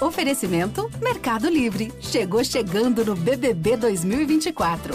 Oferecimento 0.00 0.90
Mercado 1.02 1.48
Livre. 1.50 1.92
Chegou 2.00 2.42
chegando 2.42 3.04
no 3.04 3.14
BBB 3.14 3.76
2024. 3.76 4.94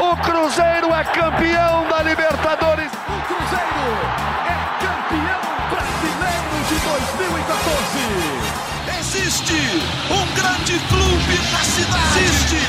O 0.00 0.16
Cruzeiro 0.16 0.92
é 0.92 1.04
campeão 1.04 1.88
da 1.88 2.02
Libertadores. 2.02 2.90
O 2.92 3.20
Cruzeiro 3.28 3.86
é 4.44 4.58
campeão 4.82 5.42
brasileiro 5.70 6.58
de 6.68 6.76
2014. 6.84 8.58
Existe 8.98 9.60
um 10.10 10.26
grande 10.34 10.76
clube 10.88 11.38
na 11.52 11.62
cidade. 11.62 12.18
Existe 12.24 12.62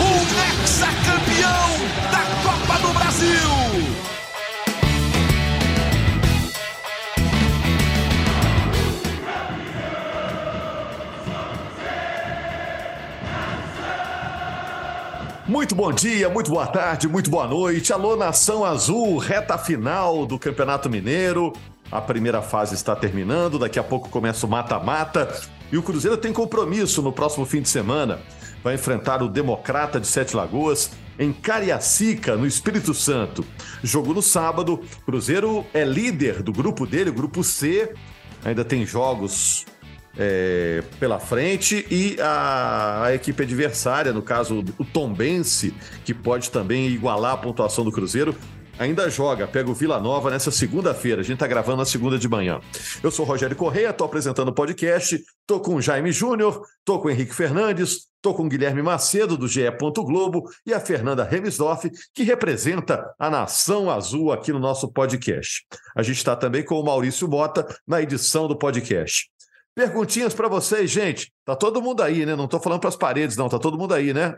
um 0.00 0.62
hexacampeão 0.62 1.70
da 2.10 2.22
Copa 2.42 2.78
do 2.86 2.92
Brasil. 2.92 3.61
Muito 15.52 15.74
bom 15.74 15.92
dia, 15.92 16.30
muito 16.30 16.50
boa 16.50 16.66
tarde, 16.66 17.06
muito 17.06 17.28
boa 17.28 17.46
noite. 17.46 17.92
Alô, 17.92 18.16
Nação 18.16 18.64
Azul, 18.64 19.18
reta 19.18 19.58
final 19.58 20.24
do 20.24 20.38
Campeonato 20.38 20.88
Mineiro. 20.88 21.52
A 21.90 22.00
primeira 22.00 22.40
fase 22.40 22.74
está 22.74 22.96
terminando, 22.96 23.58
daqui 23.58 23.78
a 23.78 23.84
pouco 23.84 24.08
começa 24.08 24.46
o 24.46 24.48
mata-mata. 24.48 25.30
E 25.70 25.76
o 25.76 25.82
Cruzeiro 25.82 26.16
tem 26.16 26.32
compromisso 26.32 27.02
no 27.02 27.12
próximo 27.12 27.44
fim 27.44 27.60
de 27.60 27.68
semana. 27.68 28.20
Vai 28.64 28.76
enfrentar 28.76 29.22
o 29.22 29.28
Democrata 29.28 30.00
de 30.00 30.06
Sete 30.06 30.34
Lagoas 30.34 30.92
em 31.18 31.34
Cariacica, 31.34 32.34
no 32.34 32.46
Espírito 32.46 32.94
Santo. 32.94 33.44
Jogo 33.82 34.14
no 34.14 34.22
sábado. 34.22 34.80
Cruzeiro 35.04 35.66
é 35.74 35.84
líder 35.84 36.42
do 36.42 36.50
grupo 36.50 36.86
dele, 36.86 37.10
grupo 37.10 37.44
C. 37.44 37.92
Ainda 38.42 38.64
tem 38.64 38.86
jogos 38.86 39.66
é, 40.16 40.82
pela 41.00 41.18
frente 41.18 41.86
e 41.90 42.16
a, 42.20 43.04
a, 43.04 43.14
equipe 43.14 43.42
adversária, 43.42 44.12
no 44.12 44.22
caso 44.22 44.64
o 44.78 44.84
Tombense, 44.84 45.74
que 46.04 46.12
pode 46.12 46.50
também 46.50 46.88
igualar 46.88 47.34
a 47.34 47.36
pontuação 47.36 47.84
do 47.84 47.92
Cruzeiro, 47.92 48.36
ainda 48.78 49.08
joga, 49.08 49.46
pega 49.46 49.70
o 49.70 49.74
Vila 49.74 50.00
Nova 50.00 50.30
nessa 50.30 50.50
segunda-feira. 50.50 51.20
A 51.20 51.24
gente 51.24 51.34
está 51.34 51.46
gravando 51.46 51.78
na 51.78 51.84
segunda 51.84 52.18
de 52.18 52.28
manhã. 52.28 52.60
Eu 53.02 53.10
sou 53.10 53.24
Rogério 53.24 53.56
Correia, 53.56 53.90
estou 53.90 54.06
apresentando 54.06 54.48
o 54.48 54.54
podcast, 54.54 55.14
estou 55.40 55.60
com 55.60 55.76
o 55.76 55.82
Jaime 55.82 56.12
Júnior, 56.12 56.62
estou 56.78 57.00
com 57.00 57.08
o 57.08 57.10
Henrique 57.10 57.34
Fernandes, 57.34 58.08
estou 58.16 58.34
com 58.34 58.44
o 58.44 58.48
Guilherme 58.48 58.82
Macedo, 58.82 59.36
do 59.36 59.48
GE. 59.48 59.62
Globo, 60.04 60.44
e 60.66 60.74
a 60.74 60.80
Fernanda 60.80 61.24
Remisdorf, 61.24 61.90
que 62.14 62.22
representa 62.22 63.12
a 63.18 63.30
Nação 63.30 63.90
Azul 63.90 64.32
aqui 64.32 64.52
no 64.52 64.58
nosso 64.58 64.92
podcast. 64.92 65.64
A 65.96 66.02
gente 66.02 66.18
está 66.18 66.34
também 66.34 66.64
com 66.64 66.78
o 66.78 66.84
Maurício 66.84 67.26
Bota 67.28 67.66
na 67.86 68.02
edição 68.02 68.48
do 68.48 68.56
podcast. 68.56 69.31
Perguntinhas 69.74 70.34
para 70.34 70.48
vocês, 70.48 70.90
gente. 70.90 71.32
Tá 71.44 71.56
todo 71.56 71.80
mundo 71.80 72.02
aí, 72.02 72.26
né? 72.26 72.36
Não 72.36 72.46
tô 72.46 72.60
falando 72.60 72.80
para 72.80 72.88
as 72.88 72.96
paredes, 72.96 73.36
não. 73.36 73.48
Tá 73.48 73.58
todo 73.58 73.78
mundo 73.78 73.94
aí, 73.94 74.12
né? 74.12 74.36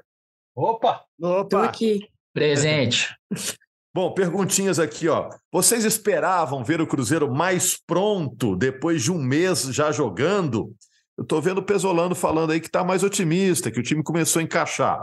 Opa! 0.55 1.03
Opa! 1.21 1.49
Tô 1.49 1.59
aqui. 1.59 2.09
Presente. 2.33 3.15
Bom, 3.93 4.13
perguntinhas 4.13 4.81
aqui, 4.81 5.09
ó. 5.09 5.31
Vocês 5.53 5.85
esperavam 5.85 6.65
ver 6.65 6.81
o 6.81 6.87
Cruzeiro 6.87 7.33
mais 7.33 7.77
pronto 7.87 8.57
depois 8.57 9.03
de 9.03 9.13
um 9.13 9.19
mês 9.19 9.63
já 9.63 9.93
jogando? 9.93 10.75
Eu 11.17 11.25
tô 11.25 11.41
vendo 11.41 11.59
o 11.59 11.63
Pesolano 11.63 12.15
falando 12.15 12.51
aí 12.51 12.61
que 12.61 12.71
tá 12.71 12.83
mais 12.83 13.05
otimista, 13.05 13.71
que 13.71 13.79
o 13.79 13.83
time 13.85 14.03
começou 14.03 14.41
a 14.41 14.43
encaixar. 14.43 15.01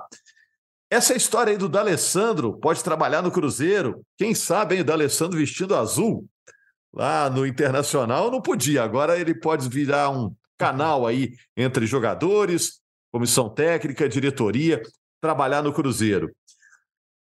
Essa 0.89 1.15
história 1.15 1.51
aí 1.51 1.57
do 1.57 1.69
D'Alessandro 1.69 2.59
pode 2.59 2.83
trabalhar 2.83 3.21
no 3.21 3.31
Cruzeiro. 3.31 4.01
Quem 4.17 4.35
sabe, 4.35 4.75
hein, 4.75 4.81
o 4.81 4.85
D'Alessandro 4.85 5.37
vestindo 5.37 5.73
azul 5.73 6.27
lá 6.93 7.29
no 7.29 7.45
Internacional 7.45 8.29
não 8.31 8.41
podia. 8.41 8.83
Agora 8.83 9.19
ele 9.19 9.33
pode 9.33 9.67
virar 9.69 10.09
um 10.09 10.33
canal 10.57 11.07
aí 11.07 11.35
entre 11.55 11.85
jogadores, 11.85 12.79
comissão 13.11 13.49
técnica, 13.49 14.07
diretoria, 14.07 14.81
trabalhar 15.19 15.61
no 15.61 15.73
Cruzeiro. 15.73 16.27
O 16.27 16.31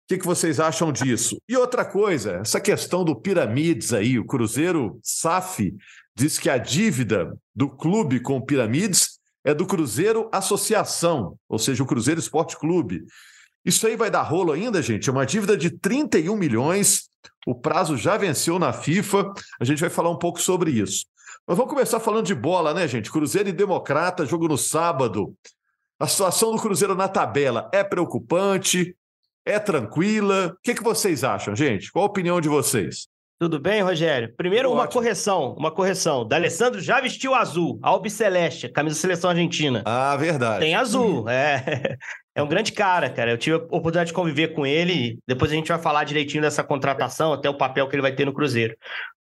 que, 0.08 0.18
que 0.18 0.26
vocês 0.26 0.60
acham 0.60 0.92
disso? 0.92 1.36
E 1.48 1.56
outra 1.56 1.84
coisa, 1.84 2.36
essa 2.36 2.60
questão 2.60 3.04
do 3.04 3.16
Piramides 3.16 3.92
aí, 3.92 4.18
o 4.18 4.24
Cruzeiro 4.24 5.00
SAF 5.02 5.74
diz 6.14 6.38
que 6.38 6.48
a 6.48 6.58
dívida 6.58 7.36
do 7.54 7.68
clube 7.68 8.20
com 8.20 8.36
o 8.36 8.46
Piramides 8.46 9.18
é 9.44 9.52
do 9.52 9.66
Cruzeiro 9.66 10.28
Associação, 10.32 11.36
ou 11.48 11.58
seja, 11.58 11.82
o 11.82 11.86
Cruzeiro 11.86 12.20
Esporte 12.20 12.56
Clube. 12.56 13.04
Isso 13.64 13.84
aí 13.86 13.96
vai 13.96 14.08
dar 14.08 14.22
rolo 14.22 14.52
ainda, 14.52 14.80
gente? 14.80 15.08
É 15.08 15.12
uma 15.12 15.26
dívida 15.26 15.56
de 15.56 15.70
31 15.70 16.36
milhões 16.36 17.08
o 17.46 17.54
prazo 17.54 17.96
já 17.96 18.16
venceu 18.16 18.58
na 18.58 18.72
FIFA. 18.72 19.32
A 19.60 19.64
gente 19.64 19.80
vai 19.80 19.90
falar 19.90 20.10
um 20.10 20.18
pouco 20.18 20.40
sobre 20.40 20.70
isso. 20.70 21.06
Mas 21.46 21.56
vamos 21.56 21.72
começar 21.72 22.00
falando 22.00 22.26
de 22.26 22.34
bola, 22.34 22.74
né, 22.74 22.88
gente? 22.88 23.10
Cruzeiro 23.10 23.48
e 23.48 23.52
Democrata, 23.52 24.26
jogo 24.26 24.48
no 24.48 24.58
sábado. 24.58 25.34
A 25.98 26.06
situação 26.06 26.52
do 26.52 26.60
Cruzeiro 26.60 26.94
na 26.94 27.08
tabela 27.08 27.70
é 27.72 27.84
preocupante? 27.84 28.96
É 29.44 29.58
tranquila? 29.58 30.48
O 30.48 30.58
que, 30.62 30.74
que 30.74 30.82
vocês 30.82 31.22
acham, 31.22 31.54
gente? 31.54 31.92
Qual 31.92 32.04
a 32.04 32.08
opinião 32.08 32.40
de 32.40 32.48
vocês? 32.48 33.06
Tudo 33.38 33.60
bem, 33.60 33.82
Rogério? 33.82 34.34
Primeiro, 34.34 34.72
uma 34.72 34.88
correção, 34.88 35.54
uma 35.58 35.70
correção. 35.70 36.26
D'Alessandro 36.26 36.80
já 36.80 37.00
vestiu 37.00 37.34
azul, 37.34 37.78
Albi 37.82 38.10
Celeste, 38.10 38.66
camisa 38.68 38.96
da 38.96 39.00
seleção 39.00 39.30
argentina. 39.30 39.82
Ah, 39.84 40.16
verdade. 40.16 40.60
Tem 40.60 40.74
azul, 40.74 41.28
é. 41.30 41.96
É 42.36 42.42
um 42.42 42.48
grande 42.48 42.72
cara, 42.72 43.08
cara. 43.08 43.30
Eu 43.30 43.38
tive 43.38 43.56
a 43.56 43.58
oportunidade 43.58 44.08
de 44.08 44.14
conviver 44.14 44.48
com 44.48 44.66
ele. 44.66 45.18
Depois 45.26 45.50
a 45.50 45.54
gente 45.54 45.68
vai 45.68 45.78
falar 45.78 46.04
direitinho 46.04 46.42
dessa 46.42 46.62
contratação, 46.62 47.32
até 47.32 47.48
o 47.48 47.56
papel 47.56 47.88
que 47.88 47.94
ele 47.94 48.02
vai 48.02 48.14
ter 48.14 48.26
no 48.26 48.32
Cruzeiro. 48.32 48.76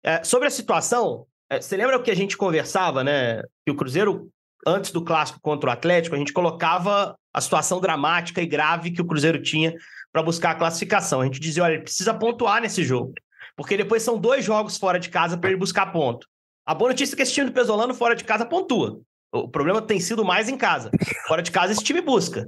É, 0.03 0.23
sobre 0.23 0.47
a 0.47 0.51
situação, 0.51 1.25
é, 1.49 1.61
você 1.61 1.77
lembra 1.77 1.97
o 1.97 2.03
que 2.03 2.11
a 2.11 2.15
gente 2.15 2.35
conversava, 2.35 3.03
né? 3.03 3.41
Que 3.65 3.71
o 3.71 3.75
Cruzeiro, 3.75 4.29
antes 4.65 4.91
do 4.91 5.03
clássico 5.03 5.39
contra 5.41 5.69
o 5.69 5.73
Atlético, 5.73 6.15
a 6.15 6.19
gente 6.19 6.33
colocava 6.33 7.15
a 7.33 7.41
situação 7.41 7.79
dramática 7.79 8.41
e 8.41 8.45
grave 8.45 8.91
que 8.91 9.01
o 9.01 9.05
Cruzeiro 9.05 9.41
tinha 9.41 9.73
para 10.11 10.21
buscar 10.21 10.51
a 10.51 10.55
classificação. 10.55 11.21
A 11.21 11.25
gente 11.25 11.39
dizia, 11.39 11.63
olha, 11.63 11.75
ele 11.75 11.83
precisa 11.83 12.13
pontuar 12.13 12.61
nesse 12.61 12.83
jogo 12.83 13.13
porque 13.57 13.75
depois 13.75 14.03
são 14.03 14.19
dois 14.19 14.45
jogos 14.45 14.77
fora 14.77 14.99
de 14.99 15.09
casa 15.09 15.35
para 15.35 15.49
ele 15.49 15.57
buscar 15.57 15.87
ponto. 15.87 16.27
A 16.63 16.75
boa 16.75 16.91
notícia 16.91 17.15
é 17.15 17.17
que 17.17 17.23
esse 17.23 17.33
time 17.33 17.47
do 17.47 17.53
Pesolano 17.53 17.93
fora 17.93 18.15
de 18.15 18.23
casa 18.23 18.45
pontua. 18.45 19.01
O 19.33 19.49
problema 19.49 19.81
tem 19.81 19.99
sido 19.99 20.23
mais 20.23 20.47
em 20.47 20.55
casa. 20.55 20.91
Fora 21.27 21.41
de 21.41 21.51
casa 21.51 21.73
esse 21.73 21.83
time 21.83 21.99
busca. 21.99 22.47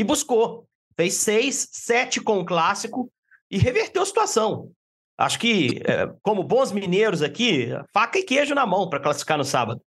E 0.00 0.04
buscou. 0.04 0.66
Fez 0.96 1.14
seis, 1.14 1.68
sete 1.70 2.20
com 2.20 2.40
o 2.40 2.44
clássico 2.44 3.12
e 3.50 3.58
reverteu 3.58 4.02
a 4.02 4.06
situação. 4.06 4.70
Acho 5.18 5.38
que, 5.38 5.82
é, 5.84 6.06
como 6.22 6.42
bons 6.42 6.72
mineiros 6.72 7.22
aqui, 7.22 7.68
faca 7.92 8.18
e 8.18 8.22
queijo 8.22 8.54
na 8.54 8.64
mão 8.64 8.88
para 8.88 9.00
classificar 9.00 9.36
no 9.36 9.44
sábado 9.44 9.82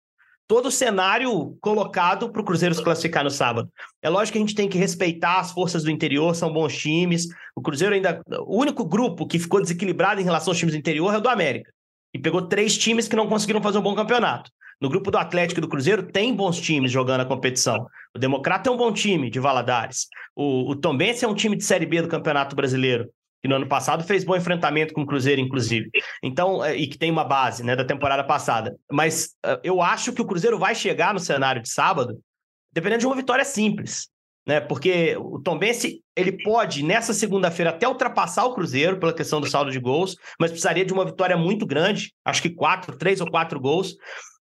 todo 0.50 0.66
o 0.66 0.71
cenário 0.72 1.56
colocado 1.60 2.28
para 2.28 2.43
o 2.43 2.44
Cruzeiro 2.44 2.75
se 2.75 2.82
classificar 2.82 3.22
no 3.22 3.31
sábado. 3.31 3.71
É 4.03 4.09
lógico 4.09 4.32
que 4.32 4.38
a 4.38 4.41
gente 4.41 4.56
tem 4.56 4.69
que 4.69 4.76
respeitar 4.76 5.38
as 5.38 5.53
forças 5.53 5.84
do 5.84 5.93
interior, 5.93 6.34
são 6.34 6.53
bons 6.53 6.77
times. 6.77 7.28
O 7.54 7.62
Cruzeiro 7.62 7.94
ainda. 7.94 8.21
O 8.48 8.60
único 8.60 8.84
grupo 8.84 9.28
que 9.28 9.38
ficou 9.38 9.62
desequilibrado 9.62 10.21
em 10.21 10.25
relação 10.25 10.50
aos 10.50 10.59
times 10.59 10.75
do 10.75 10.78
interior 10.78 11.15
é 11.15 11.19
o 11.19 11.21
do 11.21 11.28
América. 11.28 11.72
E 12.12 12.19
pegou 12.19 12.48
três 12.48 12.77
times 12.77 13.06
que 13.06 13.15
não 13.15 13.28
conseguiram 13.28 13.62
fazer 13.62 13.78
um 13.78 13.82
bom 13.82 13.94
campeonato. 13.94 14.50
No 14.80 14.88
grupo 14.88 15.10
do 15.10 15.18
Atlético 15.18 15.60
e 15.60 15.62
do 15.62 15.68
Cruzeiro 15.68 16.02
tem 16.02 16.34
bons 16.34 16.58
times 16.58 16.91
jogando 16.91 17.20
a 17.20 17.26
competição. 17.26 17.86
O 18.14 18.18
Democrata 18.18 18.70
é 18.70 18.72
um 18.72 18.76
bom 18.76 18.92
time 18.92 19.28
de 19.28 19.38
Valadares. 19.38 20.06
O, 20.34 20.70
o 20.70 20.76
Tombense 20.76 21.24
é 21.24 21.28
um 21.28 21.34
time 21.34 21.56
de 21.56 21.64
Série 21.64 21.86
B 21.86 22.00
do 22.02 22.08
Campeonato 22.08 22.56
Brasileiro 22.56 23.10
que 23.42 23.48
no 23.48 23.56
ano 23.56 23.66
passado 23.66 24.04
fez 24.04 24.22
bom 24.22 24.36
enfrentamento 24.36 24.92
com 24.92 25.02
o 25.02 25.06
Cruzeiro, 25.06 25.41
inclusive. 25.41 25.91
Então, 26.22 26.64
é, 26.64 26.76
e 26.76 26.86
que 26.86 26.98
tem 26.98 27.10
uma 27.10 27.24
base 27.24 27.64
né, 27.64 27.74
da 27.74 27.84
temporada 27.84 28.22
passada. 28.22 28.76
Mas 28.91 29.34
é, 29.44 29.58
eu 29.64 29.80
acho 29.80 30.12
que 30.12 30.20
o 30.20 30.26
Cruzeiro 30.26 30.58
vai 30.58 30.74
chegar 30.74 31.14
no 31.14 31.20
cenário 31.20 31.62
de 31.62 31.70
sábado, 31.70 32.20
dependendo 32.72 33.00
de 33.00 33.06
uma 33.06 33.16
vitória 33.16 33.44
simples. 33.44 34.08
Né? 34.50 34.58
Porque 34.58 35.16
o 35.16 35.38
Tombense 35.38 36.02
ele 36.16 36.32
pode, 36.42 36.82
nessa 36.82 37.14
segunda-feira, 37.14 37.70
até 37.70 37.86
ultrapassar 37.86 38.44
o 38.46 38.52
Cruzeiro 38.52 38.98
pela 38.98 39.12
questão 39.12 39.40
do 39.40 39.48
saldo 39.48 39.70
de 39.70 39.78
gols, 39.78 40.16
mas 40.40 40.50
precisaria 40.50 40.84
de 40.84 40.92
uma 40.92 41.04
vitória 41.04 41.36
muito 41.36 41.64
grande, 41.64 42.12
acho 42.24 42.42
que 42.42 42.50
quatro, 42.50 42.97
três 42.97 43.20
ou 43.20 43.30
quatro 43.30 43.60
gols. 43.60 43.94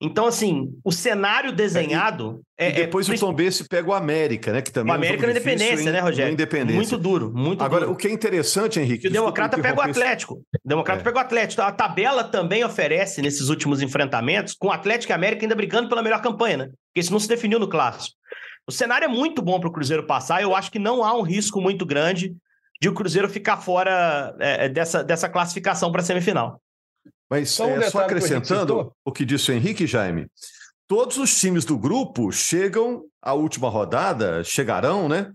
Então, 0.02 0.26
assim, 0.28 0.70
o 0.82 0.94
cenário 0.94 1.52
desenhado. 1.52 2.40
E, 2.58 2.64
é, 2.64 2.70
e 2.70 2.74
depois 2.74 3.10
é, 3.10 3.16
o 3.16 3.20
Tom 3.20 3.34
Bense 3.34 3.68
pega 3.68 3.90
o 3.90 3.94
América, 3.94 4.54
né? 4.54 4.62
Que 4.62 4.72
também 4.72 4.94
o 4.94 4.96
América 4.96 5.24
é 5.24 5.26
na 5.26 5.32
Independência, 5.32 5.92
né, 5.92 6.00
Rogério? 6.00 6.32
Independência. 6.32 6.76
Muito 6.76 6.98
duro, 6.98 7.34
muito 7.36 7.62
Agora, 7.62 7.82
duro. 7.82 7.94
o 7.94 7.98
que 7.98 8.08
é 8.08 8.12
interessante, 8.12 8.80
Henrique. 8.80 9.08
o 9.08 9.12
Democrata 9.12 9.60
pega 9.60 9.78
o 9.78 9.82
Atlético. 9.82 10.36
O 10.36 10.70
Democrata 10.70 11.02
é. 11.02 11.04
pega 11.04 11.18
o 11.18 11.22
Atlético. 11.22 11.62
A 11.64 11.72
tabela 11.74 12.24
também 12.24 12.64
oferece, 12.64 13.22
nesses 13.22 13.50
últimos 13.50 13.82
enfrentamentos, 13.82 14.56
com 14.58 14.68
o 14.68 14.72
Atlético 14.72 15.12
e 15.12 15.16
América 15.16 15.44
ainda 15.44 15.56
brigando 15.56 15.90
pela 15.90 16.02
melhor 16.02 16.22
campanha, 16.22 16.58
né? 16.58 16.66
Porque 16.66 17.02
isso 17.02 17.12
não 17.12 17.20
se 17.20 17.28
definiu 17.28 17.60
no 17.60 17.68
clássico. 17.68 18.17
O 18.68 18.72
cenário 18.72 19.06
é 19.06 19.08
muito 19.08 19.42
bom 19.42 19.60
para 19.60 19.70
o 19.70 19.72
Cruzeiro 19.72 20.06
passar. 20.06 20.42
Eu 20.42 20.54
acho 20.54 20.70
que 20.70 20.78
não 20.78 21.04
há 21.04 21.18
um 21.18 21.22
risco 21.22 21.62
muito 21.62 21.86
grande 21.86 22.36
de 22.82 22.90
o 22.90 22.94
Cruzeiro 22.94 23.30
ficar 23.30 23.58
fora 23.58 24.36
é, 24.40 24.68
dessa, 24.68 25.04
dessa 25.04 25.30
classificação 25.30 25.92
para 25.92 26.02
a 26.02 26.04
semifinal. 26.04 26.62
Mas 27.30 27.52
só, 27.52 27.66
um 27.66 27.82
é, 27.82 27.90
só 27.90 28.02
acrescentando 28.02 28.86
que 28.86 28.92
o 29.06 29.12
que 29.12 29.26
disse 29.26 29.52
o 29.52 29.54
Henrique 29.54 29.88
Jaime, 29.88 30.28
todos 30.88 31.18
os 31.18 31.40
times 31.40 31.66
do 31.66 31.78
grupo 31.78 32.32
chegam 32.32 33.04
à 33.22 33.34
última 33.34 33.70
rodada, 33.70 34.44
chegarão, 34.44 35.10
né, 35.10 35.32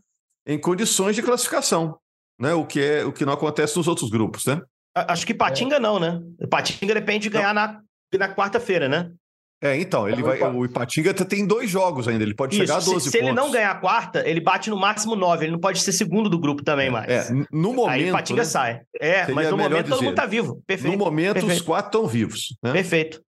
em 0.47 0.59
condições 0.59 1.17
de 1.17 1.23
classificação, 1.23 1.99
né, 2.39 2.55
o 2.55 2.67
que 2.67 2.81
é 2.81 3.05
o 3.05 3.13
que 3.13 3.25
não 3.25 3.33
acontece 3.33 3.77
nos 3.77 3.89
outros 3.89 4.11
grupos, 4.11 4.47
né? 4.47 4.61
Acho 4.95 5.27
que 5.27 5.35
Patinga 5.35 5.77
é. 5.77 5.81
não, 5.81 5.99
né? 5.99 6.21
Patinga 6.51 6.95
depende 6.95 7.25
de 7.25 7.31
ganhar 7.31 7.55
na, 7.55 7.81
na 8.15 8.35
quarta-feira, 8.35 8.89
né? 8.89 9.11
É, 9.63 9.79
então, 9.79 10.09
ele 10.09 10.23
vai, 10.23 10.43
o 10.43 10.65
Ipatinga 10.65 11.15
tem 11.15 11.47
dois 11.47 11.71
jogos 11.71 12.09
ainda, 12.09 12.25
ele 12.25 12.35
pode 12.35 12.57
Isso, 12.57 12.67
chegar 12.67 12.79
a 12.79 12.81
12 12.81 13.01
se, 13.01 13.11
se 13.11 13.19
ele 13.19 13.33
não 13.33 13.51
ganhar 13.51 13.71
a 13.71 13.75
quarta, 13.77 14.29
ele 14.29 14.41
bate 14.41 14.69
no 14.69 14.77
máximo 14.77 15.15
9, 15.15 15.45
ele 15.45 15.53
não 15.53 15.61
pode 15.61 15.81
ser 15.81 15.93
segundo 15.93 16.29
do 16.29 16.37
grupo 16.37 16.65
também 16.65 16.91
mais. 16.91 17.09
É, 17.09 17.33
no 17.53 17.73
momento... 17.73 17.91
Aí 17.91 18.05
o 18.07 18.09
Ipatinga 18.09 18.43
né? 18.43 18.45
sai. 18.45 18.81
É, 19.01 19.29
mas 19.29 19.49
no 19.49 19.57
momento 19.57 19.85
dizer, 19.85 19.95
todo 19.95 20.05
mundo 20.05 20.15
tá 20.17 20.27
vivo, 20.27 20.61
perfeito. 20.67 20.93
No 20.93 20.99
momento 20.99 21.35
perfeito. 21.35 21.61
os 21.61 21.63
quatro 21.63 21.87
estão 21.87 22.07
vivos. 22.07 22.57
Né? 22.61 22.73
Perfeito. 22.73 23.23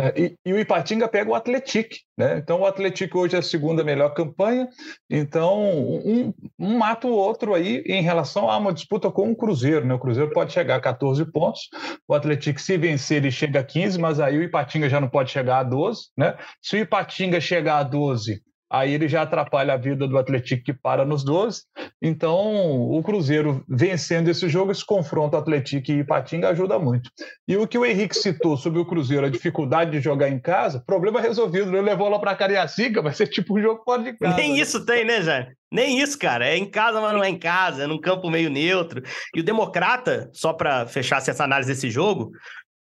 É, 0.00 0.18
e, 0.18 0.36
e, 0.46 0.52
o 0.54 0.58
Ipatinga 0.58 1.06
pega 1.06 1.30
o 1.30 1.34
Atletic, 1.34 1.98
né? 2.16 2.38
Então 2.38 2.60
o 2.60 2.66
Atletic 2.66 3.14
hoje 3.14 3.36
é 3.36 3.40
a 3.40 3.42
segunda 3.42 3.84
melhor 3.84 4.14
campanha, 4.14 4.66
então 5.10 5.62
um, 5.62 6.32
um 6.58 6.78
mata 6.78 7.06
o 7.06 7.12
outro 7.12 7.52
aí 7.54 7.82
em 7.84 8.00
relação 8.00 8.48
a 8.50 8.56
uma 8.56 8.72
disputa 8.72 9.10
com 9.10 9.30
o 9.30 9.36
Cruzeiro, 9.36 9.84
né? 9.84 9.92
O 9.92 9.98
Cruzeiro 9.98 10.32
pode 10.32 10.54
chegar 10.54 10.76
a 10.76 10.80
14 10.80 11.22
pontos, 11.30 11.68
o 12.08 12.14
Atletic 12.14 12.58
se 12.58 12.78
vencer 12.78 13.18
ele 13.18 13.30
chega 13.30 13.60
a 13.60 13.64
15, 13.64 13.98
mas 13.98 14.18
aí 14.20 14.38
o 14.38 14.42
Ipatinga 14.42 14.88
já 14.88 14.98
não 14.98 15.08
pode 15.08 15.30
chegar 15.30 15.58
a 15.58 15.64
12, 15.64 16.08
né? 16.16 16.34
Se 16.62 16.76
o 16.76 16.78
Ipatinga 16.78 17.38
chegar 17.38 17.78
a 17.78 17.82
12, 17.82 18.40
aí 18.70 18.94
ele 18.94 19.08
já 19.08 19.22
atrapalha 19.22 19.74
a 19.74 19.76
vida 19.76 20.06
do 20.06 20.16
Atlético 20.16 20.62
que 20.62 20.72
para 20.72 21.04
nos 21.04 21.24
12. 21.24 21.62
Então, 22.00 22.88
o 22.90 23.02
Cruzeiro 23.02 23.64
vencendo 23.68 24.28
esse 24.28 24.48
jogo, 24.48 24.70
esse 24.70 24.84
confronto 24.84 25.36
Atlético 25.36 25.90
e 25.90 26.00
Ipatinga 26.00 26.50
ajuda 26.50 26.78
muito. 26.78 27.10
E 27.48 27.56
o 27.56 27.66
que 27.66 27.76
o 27.76 27.84
Henrique 27.84 28.16
citou 28.16 28.56
sobre 28.56 28.78
o 28.78 28.86
Cruzeiro, 28.86 29.26
a 29.26 29.30
dificuldade 29.30 29.90
de 29.90 30.00
jogar 30.00 30.28
em 30.28 30.38
casa, 30.38 30.82
problema 30.86 31.20
resolvido. 31.20 31.70
Ele 31.70 31.80
levou 31.80 32.08
lá 32.08 32.18
para 32.18 32.36
Cariacica, 32.36 33.02
vai 33.02 33.12
ser 33.12 33.26
tipo 33.26 33.58
um 33.58 33.62
jogo 33.62 33.82
fora 33.84 34.02
de 34.02 34.12
casa. 34.12 34.36
Nem 34.36 34.52
né? 34.52 34.60
isso 34.60 34.84
tem, 34.84 35.04
né, 35.04 35.20
Zé? 35.20 35.48
Nem 35.72 36.00
isso, 36.00 36.18
cara. 36.18 36.46
É 36.46 36.56
em 36.56 36.68
casa, 36.68 37.00
mas 37.00 37.12
não 37.12 37.22
é 37.22 37.28
em 37.28 37.38
casa, 37.38 37.84
é 37.84 37.86
num 37.86 38.00
campo 38.00 38.28
meio 38.28 38.50
neutro. 38.50 39.02
E 39.34 39.40
o 39.40 39.44
Democrata, 39.44 40.28
só 40.32 40.52
para 40.52 40.86
fechar 40.86 41.18
essa 41.18 41.44
análise 41.44 41.70
desse 41.70 41.88
jogo, 41.88 42.32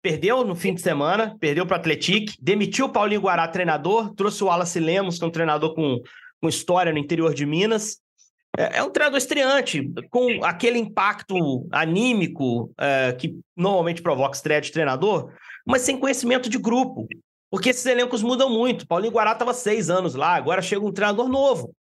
Perdeu 0.06 0.46
no 0.46 0.54
fim 0.54 0.76
de 0.76 0.82
semana, 0.82 1.36
perdeu 1.40 1.66
para 1.66 1.78
o 1.78 1.80
Atlético, 1.80 2.32
demitiu 2.40 2.86
o 2.86 2.90
Paulinho 2.90 3.22
Guará, 3.22 3.48
treinador, 3.48 4.14
trouxe 4.14 4.44
o 4.44 4.46
Wallace 4.46 4.80
Lemos, 4.80 5.18
que 5.18 5.24
é 5.24 5.28
um 5.28 5.32
treinador 5.32 5.74
com, 5.74 6.00
com 6.40 6.48
história 6.48 6.94
no 6.94 7.00
interior 7.00 7.34
de 7.34 7.44
Minas. 7.44 7.98
É, 8.56 8.78
é 8.78 8.84
um 8.84 8.92
treinador 8.92 9.18
estreante, 9.18 9.92
com 10.12 10.46
aquele 10.46 10.78
impacto 10.78 11.68
anímico 11.72 12.72
é, 12.80 13.14
que 13.14 13.36
normalmente 13.58 14.04
provoca 14.04 14.36
estreia 14.36 14.62
de 14.62 14.72
treinador, 14.72 15.32
mas 15.66 15.82
sem 15.82 15.98
conhecimento 15.98 16.52
de 16.52 16.60
grupo. 16.60 17.08
Porque 17.50 17.70
esses 17.70 17.88
elencos 17.88 18.22
mudam 18.22 18.48
muito. 18.48 18.86
Paulinho 18.86 19.12
Guará 19.12 19.32
estava 19.32 19.56
seis 19.56 19.90
anos 19.90 20.14
lá, 20.14 20.36
agora 20.36 20.62
chega 20.62 20.86
um 20.86 20.94
treinador 20.94 21.28
novo. 21.28 21.74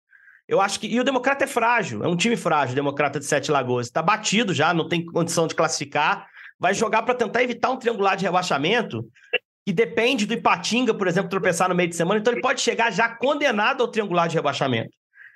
Eu 0.47 0.61
acho 0.61 0.79
que. 0.79 0.87
E 0.87 0.97
o 0.97 1.03
Democrata 1.03 1.43
é 1.43 1.47
frágil, 1.47 2.05
é 2.05 2.07
um 2.07 2.15
time 2.15 2.37
frágil, 2.37 2.71
o 2.71 2.75
Democrata 2.75 3.19
de 3.19 3.25
Sete 3.25 3.51
Lagoas. 3.51 3.87
Está 3.87 4.01
batido 4.01 4.53
já, 4.53 4.73
não 4.73 4.87
tem 4.87 5.03
condição 5.03 5.45
de 5.45 5.55
classificar 5.55 6.31
vai 6.63 6.73
jogar 6.73 7.01
para 7.01 7.13
tentar 7.13 7.43
evitar 7.43 7.71
um 7.71 7.77
triangular 7.77 8.15
de 8.15 8.23
rebaixamento 8.23 9.05
que 9.65 9.73
depende 9.73 10.25
do 10.25 10.33
Ipatinga, 10.33 10.93
por 10.93 11.09
exemplo, 11.09 11.29
tropeçar 11.29 11.67
no 11.67 11.75
meio 11.75 11.89
de 11.89 11.95
semana, 11.97 12.21
então 12.21 12.31
ele 12.31 12.41
pode 12.41 12.61
chegar 12.61 12.89
já 12.89 13.09
condenado 13.09 13.81
ao 13.81 13.89
triangular 13.89 14.29
de 14.29 14.35
rebaixamento. 14.35 14.91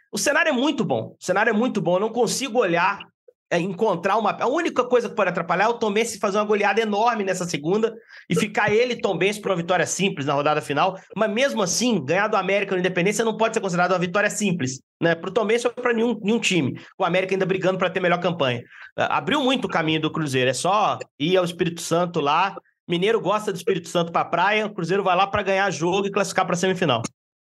O 0.09 0.17
cenário 0.17 0.47
é 0.47 0.53
muito 0.53 0.85
bom, 0.85 1.17
o 1.19 1.25
cenário 1.25 1.49
é 1.49 1.53
muito 1.53 1.81
bom, 1.81 1.97
eu 1.97 1.99
não 1.99 2.13
consigo 2.13 2.59
olhar, 2.59 3.05
encontrar 3.53 4.17
uma... 4.17 4.31
A 4.31 4.47
única 4.47 4.83
coisa 4.83 5.07
que 5.07 5.15
pode 5.15 5.29
atrapalhar 5.29 5.65
é 5.65 5.67
o 5.67 5.75
Tom 5.75 5.91
Benz 5.93 6.17
fazer 6.17 6.37
uma 6.37 6.45
goleada 6.45 6.81
enorme 6.81 7.23
nessa 7.23 7.45
segunda 7.45 7.93
e 8.29 8.35
ficar 8.35 8.73
ele, 8.73 8.99
Tom 8.99 9.17
Benz, 9.17 9.39
para 9.39 9.51
uma 9.51 9.57
vitória 9.57 9.85
simples 9.85 10.25
na 10.25 10.33
rodada 10.33 10.61
final, 10.61 10.99
mas 11.15 11.31
mesmo 11.31 11.61
assim, 11.61 12.03
ganhar 12.03 12.27
do 12.27 12.35
América 12.35 12.73
no 12.73 12.79
Independência 12.79 13.23
não 13.23 13.37
pode 13.37 13.53
ser 13.53 13.61
considerado 13.61 13.91
uma 13.91 13.99
vitória 13.99 14.29
simples, 14.29 14.81
né? 15.01 15.15
Para 15.15 15.29
o 15.29 15.33
Tom 15.33 15.45
Benz 15.45 15.63
ou 15.63 15.71
para 15.71 15.93
nenhum, 15.93 16.19
nenhum 16.21 16.39
time, 16.39 16.79
o 16.97 17.05
América 17.05 17.33
ainda 17.33 17.45
brigando 17.45 17.77
para 17.77 17.89
ter 17.89 17.99
melhor 17.99 18.19
campanha. 18.19 18.61
Abriu 18.97 19.41
muito 19.41 19.65
o 19.65 19.69
caminho 19.69 20.01
do 20.01 20.11
Cruzeiro. 20.11 20.49
É 20.49 20.53
só 20.53 20.97
ir 21.19 21.37
ao 21.37 21.45
Espírito 21.45 21.81
Santo 21.81 22.19
lá. 22.19 22.55
Mineiro 22.87 23.21
gosta 23.21 23.51
do 23.51 23.55
Espírito 23.55 23.87
Santo 23.87 24.11
para 24.11 24.25
praia. 24.25 24.65
O 24.65 24.73
Cruzeiro 24.73 25.03
vai 25.03 25.15
lá 25.15 25.27
para 25.27 25.43
ganhar 25.43 25.69
jogo 25.71 26.07
e 26.07 26.11
classificar 26.11 26.45
para 26.45 26.55
semifinal. 26.55 27.01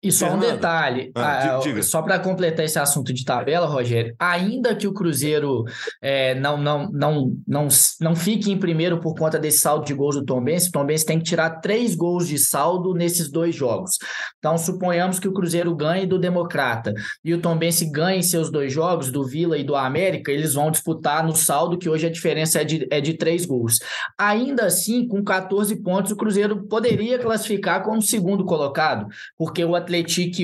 E 0.02 0.10
só 0.10 0.28
Fernando. 0.28 0.44
um 0.44 0.52
detalhe, 0.52 1.12
ah, 1.14 1.58
ah, 1.58 1.82
só 1.82 2.00
para 2.00 2.18
completar 2.18 2.64
esse 2.64 2.78
assunto 2.78 3.12
de 3.12 3.22
tabela, 3.22 3.66
Rogério, 3.66 4.14
ainda 4.18 4.74
que 4.74 4.88
o 4.88 4.94
Cruzeiro 4.94 5.64
é, 6.00 6.34
não, 6.36 6.56
não, 6.56 6.90
não, 6.90 7.36
não, 7.46 7.68
não 8.00 8.16
fique 8.16 8.50
em 8.50 8.58
primeiro 8.58 8.98
por 8.98 9.14
conta 9.14 9.38
desse 9.38 9.58
saldo 9.58 9.84
de 9.84 9.92
gols 9.92 10.16
do 10.16 10.24
Tom 10.24 10.42
Benz, 10.42 10.68
o 10.68 10.72
Tom 10.72 10.86
Benz 10.86 11.04
tem 11.04 11.18
que 11.18 11.24
tirar 11.24 11.60
três 11.60 11.94
gols 11.94 12.26
de 12.26 12.38
saldo 12.38 12.94
nesses 12.94 13.30
dois 13.30 13.54
jogos. 13.54 13.98
Então, 14.38 14.56
suponhamos 14.56 15.18
que 15.18 15.28
o 15.28 15.34
Cruzeiro 15.34 15.76
ganhe 15.76 16.06
do 16.06 16.18
Democrata 16.18 16.94
e 17.22 17.34
o 17.34 17.40
Tom 17.40 17.58
Benz 17.58 17.82
ganhe 17.82 18.22
seus 18.22 18.50
dois 18.50 18.72
jogos, 18.72 19.10
do 19.10 19.22
Vila 19.22 19.58
e 19.58 19.64
do 19.64 19.76
América, 19.76 20.32
eles 20.32 20.54
vão 20.54 20.70
disputar 20.70 21.22
no 21.22 21.36
saldo, 21.36 21.76
que 21.76 21.90
hoje 21.90 22.06
a 22.06 22.10
diferença 22.10 22.62
é 22.62 22.64
de, 22.64 22.86
é 22.90 23.02
de 23.02 23.14
três 23.18 23.44
gols. 23.44 23.78
Ainda 24.18 24.64
assim, 24.64 25.06
com 25.06 25.22
14 25.22 25.76
pontos, 25.82 26.10
o 26.10 26.16
Cruzeiro 26.16 26.66
poderia 26.68 27.18
classificar 27.18 27.82
como 27.82 28.00
segundo 28.00 28.46
colocado, 28.46 29.06
porque 29.36 29.62
o 29.62 29.74
Atlético 29.74 29.89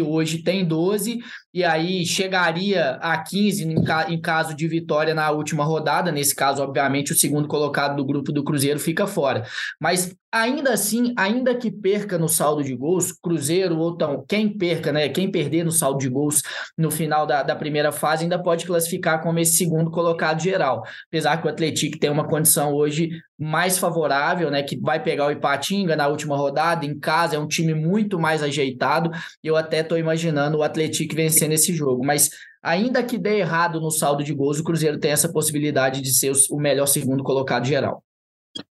hoje 0.03 0.43
tem 0.43 0.65
12 0.65 1.19
e 1.53 1.65
aí 1.65 2.05
chegaria 2.05 2.99
a 3.01 3.17
15 3.17 3.65
em, 3.65 3.83
ca 3.83 4.11
em 4.11 4.21
caso 4.21 4.55
de 4.55 4.69
vitória 4.69 5.15
na 5.15 5.31
última 5.31 5.65
rodada. 5.65 6.13
Nesse 6.13 6.35
caso, 6.35 6.63
obviamente, 6.63 7.13
o 7.13 7.19
segundo 7.19 7.49
colocado 7.49 7.97
do 7.97 8.05
grupo 8.05 8.33
do 8.33 8.45
Cruzeiro 8.45 8.79
fica 8.79 9.07
fora. 9.07 9.47
Mas 9.81 10.15
ainda 10.37 10.73
assim, 10.73 11.15
ainda 11.17 11.55
que 11.55 11.71
perca 11.71 12.19
no 12.19 12.29
saldo 12.29 12.63
de 12.63 12.75
gols, 12.75 13.11
Cruzeiro 13.11 13.79
ou 13.79 13.97
tão, 13.97 14.25
quem 14.29 14.49
perca, 14.57 14.93
né? 14.93 15.09
Quem 15.09 15.31
perder 15.31 15.65
no 15.65 15.73
saldo 15.73 15.99
de 15.99 16.09
gols 16.09 16.43
no 16.77 16.91
final 16.91 17.27
da, 17.27 17.43
da 17.43 17.57
primeira 17.57 17.91
fase 17.91 18.25
ainda 18.25 18.39
pode 18.39 18.67
classificar 18.67 19.23
como 19.23 19.39
esse 19.39 19.57
segundo 19.57 19.91
colocado 19.91 20.41
geral. 20.43 20.83
Apesar 21.09 21.41
que 21.41 21.47
o 21.47 21.51
Atlético 21.51 21.99
tem 21.99 22.11
uma 22.11 22.29
condição 22.29 22.75
hoje 22.75 23.11
mais 23.39 23.79
favorável, 23.79 24.51
né? 24.51 24.63
Que 24.63 24.79
vai 24.79 25.03
pegar 25.03 25.27
o 25.27 25.31
Ipatinga 25.31 25.97
na 25.97 26.07
última 26.07 26.37
rodada, 26.37 26.85
em 26.85 26.99
casa, 26.99 27.37
é 27.37 27.39
um 27.39 27.49
time 27.49 27.75
muito 27.75 28.19
mais 28.19 28.43
ajeitado. 28.43 29.11
Eu 29.43 29.57
até 29.57 29.81
estou 29.81 29.99
imaginando 29.99 30.59
o 30.59 30.63
Atlético 30.63 31.15
vencer 31.15 31.49
nesse 31.49 31.73
jogo, 31.75 32.05
mas 32.05 32.29
ainda 32.63 33.03
que 33.03 33.17
dê 33.17 33.39
errado 33.39 33.81
no 33.81 33.91
saldo 33.91 34.23
de 34.23 34.35
gols, 34.35 34.59
o 34.59 34.65
Cruzeiro 34.65 34.99
tem 34.99 35.13
essa 35.13 35.33
possibilidade 35.33 36.03
de 36.03 36.13
ser 36.13 36.33
o 36.51 36.59
melhor 36.59 36.87
segundo 36.87 37.23
colocado 37.23 37.65
geral. 37.65 38.03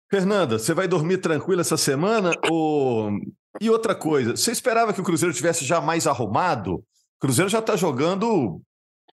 Fernanda, 0.10 0.58
você 0.58 0.74
vai 0.74 0.88
dormir 0.88 1.18
tranquila 1.18 1.62
essa 1.62 1.76
semana? 1.76 2.32
Ou... 2.50 3.12
E 3.60 3.70
outra 3.70 3.94
coisa, 3.94 4.38
você 4.38 4.52
esperava 4.52 4.94
que 4.94 5.02
o 5.02 5.04
Cruzeiro 5.04 5.34
tivesse 5.34 5.66
já 5.66 5.82
mais 5.82 6.08
arrumado? 6.08 6.76
O 6.76 6.84
Cruzeiro 7.20 7.50
já 7.50 7.60
está 7.60 7.76
jogando 7.76 8.62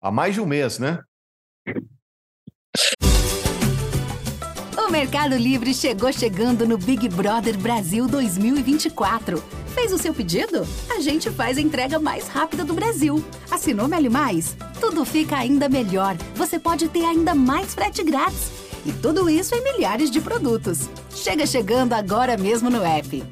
há 0.02 0.12
mais 0.12 0.34
de 0.34 0.42
um 0.42 0.46
mês, 0.46 0.80
né? 0.80 1.00
O 4.78 4.92
Mercado 4.92 5.38
Livre 5.38 5.74
chegou 5.74 6.12
chegando 6.12 6.68
no 6.68 6.78
Big 6.78 7.08
Brother 7.08 7.58
Brasil 7.58 8.08
2024. 8.08 9.42
Fez 9.74 9.94
o 9.94 9.98
seu 9.98 10.14
pedido? 10.14 10.68
A 10.90 11.00
gente 11.00 11.30
faz 11.32 11.58
a 11.58 11.62
entrega 11.62 11.98
mais 12.00 12.28
rápida 12.28 12.66
do 12.66 12.74
Brasil. 12.74 13.24
Assinou 13.50 13.88
Meli 13.88 14.10
Mais? 14.10 14.58
Tudo 14.82 15.06
fica 15.06 15.38
ainda 15.38 15.70
melhor. 15.70 16.18
Você 16.36 16.60
pode 16.60 16.90
ter 16.90 17.06
ainda 17.06 17.34
mais 17.34 17.74
frete 17.74 18.04
grátis. 18.04 18.71
E 18.86 18.92
tudo 18.94 19.30
isso 19.30 19.54
em 19.54 19.64
milhares 19.64 20.10
de 20.10 20.20
produtos. 20.20 20.90
Chega 21.12 21.46
chegando 21.46 21.94
agora 21.94 22.36
mesmo 22.36 22.70
no 22.70 22.84
app. 22.84 23.24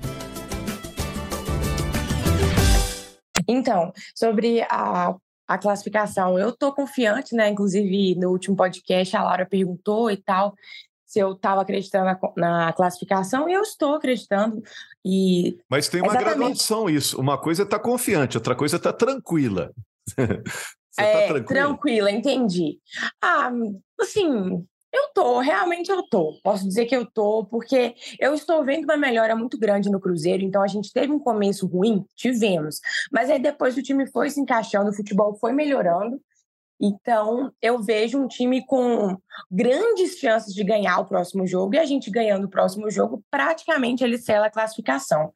Então, 3.47 3.91
sobre 4.13 4.61
a, 4.69 5.15
a 5.47 5.57
classificação, 5.57 6.37
eu 6.37 6.49
estou 6.49 6.71
confiante, 6.71 7.35
né? 7.35 7.49
Inclusive, 7.49 8.13
no 8.15 8.29
último 8.29 8.55
podcast, 8.55 9.17
a 9.17 9.23
Laura 9.23 9.45
perguntou 9.45 10.11
e 10.11 10.17
tal 10.17 10.53
se 11.03 11.17
eu 11.17 11.31
estava 11.31 11.61
acreditando 11.61 12.05
na, 12.05 12.19
na, 12.37 12.73
classificação, 12.73 13.49
e 13.49 13.53
eu 13.53 13.63
estou 13.63 13.95
acreditando. 13.95 14.61
E 15.03 15.57
Mas 15.67 15.89
tem 15.89 16.01
uma 16.01 16.11
exatamente... 16.11 16.37
graduação 16.37 16.87
isso. 16.87 17.19
Uma 17.19 17.35
coisa 17.35 17.63
é 17.63 17.65
estar 17.65 17.79
tá 17.79 17.83
confiante, 17.83 18.37
outra 18.37 18.55
coisa 18.55 18.75
é 18.75 18.77
estar 18.77 18.93
tá 18.93 19.05
tranquila. 19.07 19.71
Você 20.15 21.01
tá 21.01 21.03
é, 21.03 21.21
tá 21.21 21.33
tranquila? 21.33 21.45
tranquila, 21.45 22.11
entendi. 22.11 22.79
Ah, 23.19 23.51
assim, 23.99 24.63
eu 24.91 25.09
tô, 25.13 25.39
realmente 25.39 25.89
eu 25.89 26.01
tô. 26.09 26.39
Posso 26.43 26.67
dizer 26.67 26.85
que 26.85 26.95
eu 26.95 27.05
tô, 27.05 27.45
porque 27.45 27.95
eu 28.19 28.33
estou 28.33 28.63
vendo 28.65 28.85
uma 28.85 28.97
melhora 28.97 29.35
muito 29.35 29.57
grande 29.57 29.89
no 29.89 29.99
Cruzeiro. 29.99 30.43
Então 30.43 30.63
a 30.63 30.67
gente 30.67 30.91
teve 30.91 31.11
um 31.11 31.19
começo 31.19 31.67
ruim, 31.67 32.05
tivemos. 32.15 32.79
Mas 33.11 33.29
aí 33.29 33.39
depois 33.39 33.77
o 33.77 33.83
time 33.83 34.07
foi 34.07 34.29
se 34.29 34.39
encaixando, 34.39 34.89
o 34.89 34.95
futebol 34.95 35.35
foi 35.35 35.51
melhorando. 35.53 36.19
Então, 36.81 37.51
eu 37.61 37.83
vejo 37.83 38.17
um 38.17 38.27
time 38.27 38.65
com 38.65 39.17
grandes 39.51 40.17
chances 40.17 40.53
de 40.53 40.63
ganhar 40.63 40.99
o 40.99 41.05
próximo 41.05 41.45
jogo 41.45 41.75
e 41.75 41.77
a 41.77 41.83
gente 41.83 42.09
ganhando 42.09 42.45
o 42.45 42.49
próximo 42.49 42.89
jogo, 42.89 43.21
praticamente 43.29 44.01
ele 44.01 44.17
sela 44.17 44.45
a 44.45 44.51
classificação. 44.51 45.33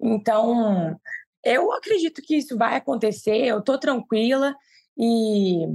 Então, 0.00 0.96
eu 1.44 1.72
acredito 1.72 2.22
que 2.22 2.36
isso 2.36 2.56
vai 2.56 2.76
acontecer, 2.76 3.44
eu 3.44 3.60
tô 3.60 3.76
tranquila 3.76 4.54
e 4.96 5.66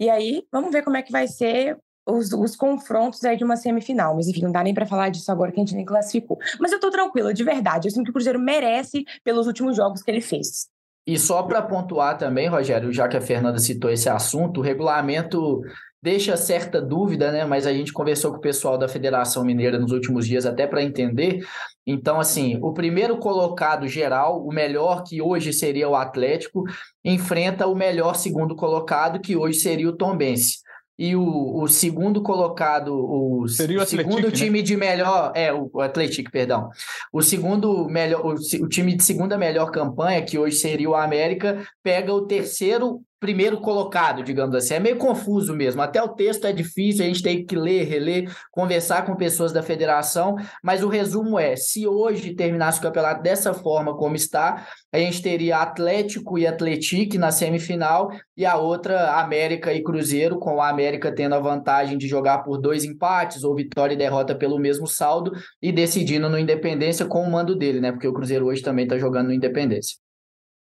e 0.00 0.10
aí, 0.10 0.44
vamos 0.50 0.72
ver 0.72 0.82
como 0.82 0.96
é 0.96 1.02
que 1.02 1.12
vai 1.12 1.28
ser 1.28 1.78
os, 2.06 2.32
os, 2.32 2.56
confrontos 2.56 3.24
aí 3.24 3.36
de 3.36 3.44
uma 3.44 3.56
semifinal. 3.56 4.14
Mas 4.16 4.28
enfim, 4.28 4.42
não 4.42 4.52
dá 4.52 4.62
nem 4.62 4.74
para 4.74 4.86
falar 4.86 5.08
disso 5.08 5.30
agora 5.30 5.52
que 5.52 5.60
a 5.60 5.64
gente 5.64 5.74
nem 5.74 5.84
classificou. 5.84 6.38
Mas 6.60 6.72
eu 6.72 6.80
tô 6.80 6.90
tranquila, 6.90 7.32
de 7.32 7.44
verdade. 7.44 7.88
Eu 7.88 7.92
sinto 7.92 8.04
que 8.04 8.10
o 8.10 8.14
Cruzeiro 8.14 8.38
merece 8.38 9.04
pelos 9.24 9.46
últimos 9.46 9.76
jogos 9.76 10.02
que 10.02 10.10
ele 10.10 10.20
fez. 10.20 10.68
E 11.06 11.18
só 11.18 11.42
para 11.42 11.62
pontuar 11.62 12.16
também, 12.16 12.48
Rogério, 12.48 12.92
já 12.92 13.08
que 13.08 13.16
a 13.16 13.20
Fernanda 13.20 13.58
citou 13.58 13.90
esse 13.90 14.08
assunto, 14.08 14.60
o 14.60 14.62
regulamento 14.62 15.60
deixa 16.00 16.36
certa 16.36 16.80
dúvida, 16.80 17.32
né? 17.32 17.44
Mas 17.44 17.66
a 17.66 17.72
gente 17.72 17.92
conversou 17.92 18.32
com 18.32 18.38
o 18.38 18.40
pessoal 18.40 18.78
da 18.78 18.88
Federação 18.88 19.44
Mineira 19.44 19.78
nos 19.78 19.90
últimos 19.90 20.26
dias 20.26 20.46
até 20.46 20.66
para 20.66 20.82
entender. 20.82 21.44
Então, 21.84 22.20
assim, 22.20 22.58
o 22.62 22.72
primeiro 22.72 23.18
colocado 23.18 23.88
geral, 23.88 24.44
o 24.44 24.52
melhor 24.52 25.02
que 25.02 25.20
hoje 25.20 25.52
seria 25.52 25.88
o 25.88 25.96
Atlético, 25.96 26.64
enfrenta 27.04 27.66
o 27.66 27.74
melhor 27.74 28.14
segundo 28.14 28.54
colocado, 28.54 29.20
que 29.20 29.36
hoje 29.36 29.58
seria 29.58 29.88
o 29.88 29.96
Tombense 29.96 30.58
e 30.98 31.16
o, 31.16 31.62
o 31.62 31.68
segundo 31.68 32.22
colocado, 32.22 32.94
o, 32.94 33.48
Seria 33.48 33.82
o 33.82 33.86
segundo 33.86 34.26
né? 34.26 34.30
time 34.30 34.58
né? 34.58 34.64
de 34.64 34.76
melhor, 34.76 35.32
é, 35.34 35.52
o, 35.52 35.70
o 35.72 35.80
Atlético, 35.80 36.30
perdão. 36.30 36.70
O 37.12 37.22
segundo 37.22 37.88
melhor, 37.88 38.24
o, 38.24 38.34
o 38.34 38.68
time 38.68 38.94
de 38.94 39.02
segunda 39.02 39.38
melhor 39.38 39.70
campanha, 39.70 40.22
que 40.22 40.38
hoje 40.38 40.56
seria 40.56 40.90
o 40.90 40.94
América, 40.94 41.66
pega 41.82 42.12
o 42.12 42.26
terceiro 42.26 43.02
primeiro 43.22 43.60
colocado, 43.60 44.20
digamos 44.20 44.52
assim. 44.56 44.74
É 44.74 44.80
meio 44.80 44.96
confuso 44.98 45.54
mesmo. 45.54 45.80
Até 45.80 46.02
o 46.02 46.08
texto 46.08 46.44
é 46.44 46.52
difícil, 46.52 47.04
a 47.04 47.06
gente 47.06 47.22
tem 47.22 47.46
que 47.46 47.54
ler, 47.54 47.84
reler, 47.84 48.28
conversar 48.50 49.06
com 49.06 49.14
pessoas 49.14 49.52
da 49.52 49.62
federação, 49.62 50.34
mas 50.60 50.82
o 50.82 50.88
resumo 50.88 51.38
é: 51.38 51.54
se 51.54 51.86
hoje 51.86 52.34
terminasse 52.34 52.80
o 52.80 52.82
campeonato 52.82 53.22
dessa 53.22 53.54
forma 53.54 53.96
como 53.96 54.16
está, 54.16 54.66
a 54.92 54.98
gente 54.98 55.22
teria 55.22 55.58
Atlético 55.58 56.36
e 56.36 56.48
Atletique 56.48 57.16
na 57.16 57.30
semifinal 57.30 58.10
e 58.36 58.44
a 58.44 58.56
outra 58.56 59.12
América 59.20 59.72
e 59.72 59.84
Cruzeiro, 59.84 60.40
com 60.40 60.60
a 60.60 60.68
América 60.68 61.14
tendo 61.14 61.36
a 61.36 61.40
vantagem 61.40 61.96
de 61.96 62.08
jogar 62.08 62.38
por 62.38 62.58
dois 62.58 62.82
empates 62.82 63.44
ou 63.44 63.54
vitória 63.54 63.94
e 63.94 63.96
derrota 63.96 64.34
pelo 64.34 64.58
mesmo 64.58 64.88
saldo 64.88 65.30
e 65.62 65.70
decidindo 65.70 66.28
no 66.28 66.38
Independência 66.38 67.06
com 67.06 67.22
o 67.22 67.30
mando 67.30 67.54
dele, 67.54 67.80
né? 67.80 67.92
Porque 67.92 68.08
o 68.08 68.12
Cruzeiro 68.12 68.46
hoje 68.46 68.62
também 68.62 68.84
está 68.84 68.98
jogando 68.98 69.28
no 69.28 69.32
Independência. 69.32 70.01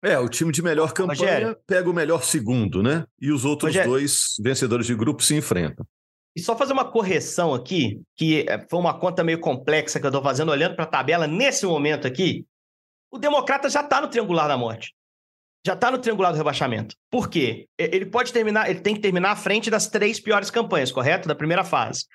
É, 0.02 0.18
o 0.18 0.30
time 0.30 0.52
de 0.52 0.62
melhor 0.62 0.94
campanha 0.94 1.20
Rogério. 1.20 1.58
pega 1.68 1.90
o 1.90 1.94
melhor 1.94 2.24
segundo, 2.24 2.82
né? 2.82 3.06
E 3.20 3.32
os 3.32 3.44
outros 3.44 3.70
Rogério. 3.70 3.92
dois 3.92 4.36
vencedores 4.42 4.86
de 4.86 4.96
grupo 4.96 5.22
se 5.22 5.36
enfrentam. 5.36 5.86
E 6.36 6.42
só 6.42 6.56
fazer 6.56 6.72
uma 6.74 6.86
correção 6.86 7.54
aqui, 7.54 8.02
que 8.16 8.46
é, 8.48 8.66
foi 8.70 8.80
uma 8.80 8.98
conta 8.98 9.24
meio 9.24 9.40
complexa 9.40 10.00
que 10.00 10.06
eu 10.06 10.10
estou 10.10 10.24
fazendo, 10.24 10.52
olhando 10.52 10.76
para 10.76 10.86
a 10.86 10.88
tabela 10.88 11.28
nesse 11.28 11.66
momento 11.66 12.08
aqui. 12.08 12.46
O 13.12 13.18
Democrata 13.18 13.70
já 13.70 13.82
está 13.82 14.00
no 14.00 14.08
triangular 14.08 14.48
da 14.48 14.58
morte. 14.58 14.94
Já 15.66 15.74
está 15.74 15.92
no 15.92 15.98
triangular 15.98 16.32
do 16.32 16.38
rebaixamento. 16.38 16.96
Por 17.12 17.30
quê? 17.30 17.68
Ele 17.78 18.06
pode 18.06 18.32
terminar, 18.32 18.70
ele 18.70 18.80
tem 18.80 18.96
que 18.96 19.02
terminar 19.02 19.32
à 19.32 19.36
frente 19.36 19.70
das 19.70 19.88
três 19.88 20.20
piores 20.20 20.50
campanhas, 20.50 20.92
correto? 20.92 21.28
Da 21.28 21.36
primeira 21.36 21.66
fase 21.66 22.06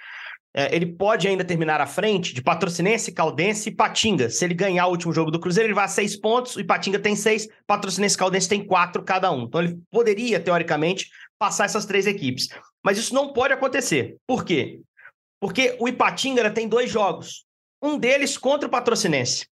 é, 0.56 0.74
ele 0.74 0.86
pode 0.86 1.26
ainda 1.26 1.44
terminar 1.44 1.80
à 1.80 1.86
frente 1.86 2.32
de 2.32 2.40
Patrocinense, 2.40 3.10
Caldense 3.10 3.70
e 3.70 3.74
Patinga. 3.74 4.30
Se 4.30 4.44
ele 4.44 4.54
ganhar 4.54 4.86
o 4.86 4.90
último 4.90 5.12
jogo 5.12 5.30
do 5.30 5.40
Cruzeiro, 5.40 5.66
ele 5.66 5.74
vai 5.74 5.84
a 5.84 5.88
seis 5.88 6.14
pontos, 6.14 6.56
e 6.56 6.62
Patinga 6.62 7.00
tem 7.00 7.16
seis, 7.16 7.48
Patrocinense 7.66 8.14
e 8.14 8.18
Caldense 8.18 8.48
tem 8.48 8.64
quatro 8.64 9.02
cada 9.02 9.32
um. 9.32 9.42
Então 9.42 9.60
ele 9.60 9.78
poderia, 9.90 10.38
teoricamente, 10.38 11.10
passar 11.38 11.64
essas 11.64 11.84
três 11.84 12.06
equipes. 12.06 12.48
Mas 12.84 12.98
isso 12.98 13.12
não 13.12 13.32
pode 13.32 13.52
acontecer. 13.52 14.16
Por 14.26 14.44
quê? 14.44 14.80
Porque 15.40 15.76
o 15.80 15.88
Ipatinga 15.88 16.48
tem 16.50 16.68
dois 16.68 16.88
jogos. 16.88 17.44
Um 17.82 17.98
deles 17.98 18.38
contra 18.38 18.68
o 18.68 18.70
Patrocinense. 18.70 19.48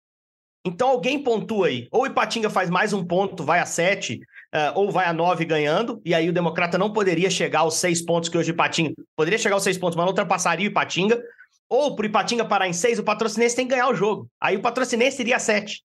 Então 0.64 0.88
alguém 0.88 1.22
pontua 1.22 1.66
aí. 1.66 1.88
Ou 1.90 2.02
o 2.02 2.06
Ipatinga 2.06 2.48
faz 2.48 2.70
mais 2.70 2.92
um 2.92 3.04
ponto, 3.04 3.42
vai 3.44 3.58
a 3.58 3.66
sete, 3.66 4.20
uh, 4.54 4.78
ou 4.78 4.90
vai 4.90 5.06
a 5.06 5.12
nove 5.12 5.44
ganhando, 5.44 6.00
e 6.04 6.14
aí 6.14 6.28
o 6.28 6.32
Democrata 6.32 6.78
não 6.78 6.92
poderia 6.92 7.30
chegar 7.30 7.60
aos 7.60 7.76
seis 7.76 8.02
pontos 8.02 8.28
que 8.28 8.36
hoje 8.36 8.50
o 8.50 8.54
Ipatinga. 8.54 8.92
Poderia 9.16 9.38
chegar 9.38 9.54
aos 9.54 9.62
seis 9.62 9.78
pontos, 9.78 9.96
mas 9.96 10.04
não 10.04 10.10
ultrapassaria 10.10 10.68
o 10.68 10.70
Ipatinga. 10.70 11.20
Ou 11.68 11.96
pro 11.96 12.06
Ipatinga 12.06 12.44
parar 12.44 12.68
em 12.68 12.72
seis, 12.72 12.98
o 12.98 13.04
patrocinense 13.04 13.56
tem 13.56 13.66
que 13.66 13.70
ganhar 13.74 13.88
o 13.88 13.94
jogo. 13.94 14.28
Aí 14.40 14.56
o 14.56 14.60
patrocinense 14.60 15.22
iria 15.22 15.36
a 15.36 15.38
sete. 15.38 15.82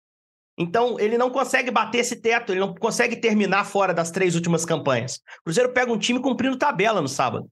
Então, 0.57 0.97
ele 0.99 1.17
não 1.17 1.29
consegue 1.29 1.69
bater 1.69 1.99
esse 1.99 2.15
teto, 2.15 2.53
ele 2.53 2.61
não 2.61 2.73
consegue 2.73 3.17
terminar 3.17 3.65
fora 3.65 3.93
das 3.93 4.09
três 4.09 4.35
últimas 4.35 4.63
campanhas. 4.63 5.15
O 5.41 5.43
Cruzeiro 5.43 5.73
pega 5.73 5.91
um 5.91 5.97
time 5.97 6.19
cumprindo 6.19 6.57
tabela 6.57 7.01
no 7.01 7.09
sábado. 7.09 7.47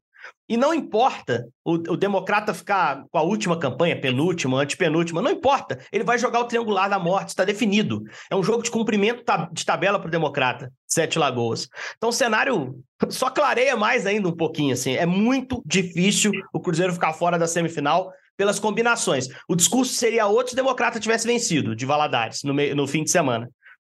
E 0.47 0.57
não 0.57 0.73
importa 0.73 1.47
o, 1.63 1.73
o, 1.73 1.97
democrata 1.97 2.53
ficar 2.53 3.05
com 3.09 3.17
a 3.17 3.21
última 3.21 3.57
campanha, 3.57 3.99
penúltima, 3.99 4.61
antepenúltima, 4.61 5.21
não 5.21 5.31
importa. 5.31 5.79
Ele 5.91 6.03
vai 6.03 6.19
jogar 6.19 6.41
o 6.41 6.45
triangular 6.45 6.89
da 6.89 6.99
morte, 6.99 7.29
está 7.29 7.45
definido. 7.45 8.03
É 8.29 8.35
um 8.35 8.43
jogo 8.43 8.61
de 8.61 8.69
cumprimento 8.69 9.23
de 9.51 9.65
tabela 9.65 9.97
para 9.97 10.07
o 10.07 10.11
democrata, 10.11 10.71
Sete 10.85 11.17
Lagoas. 11.17 11.67
Então 11.97 12.09
o 12.09 12.13
cenário 12.13 12.75
só 13.09 13.29
clareia 13.29 13.75
mais 13.77 14.05
ainda 14.05 14.27
um 14.27 14.35
pouquinho. 14.35 14.73
assim. 14.73 14.95
É 14.95 15.05
muito 15.05 15.61
difícil 15.65 16.31
o 16.53 16.59
Cruzeiro 16.59 16.93
ficar 16.93 17.13
fora 17.13 17.39
da 17.39 17.47
semifinal 17.47 18.11
pelas 18.35 18.59
combinações. 18.59 19.27
O 19.47 19.55
discurso 19.55 19.93
seria 19.93 20.27
outro 20.27 20.49
se 20.49 20.53
o 20.53 20.57
democrata 20.57 20.99
tivesse 20.99 21.25
vencido 21.25 21.75
de 21.75 21.85
Valadares 21.85 22.43
no, 22.43 22.53
meio, 22.53 22.75
no 22.75 22.85
fim 22.85 23.03
de 23.03 23.11
semana 23.11 23.49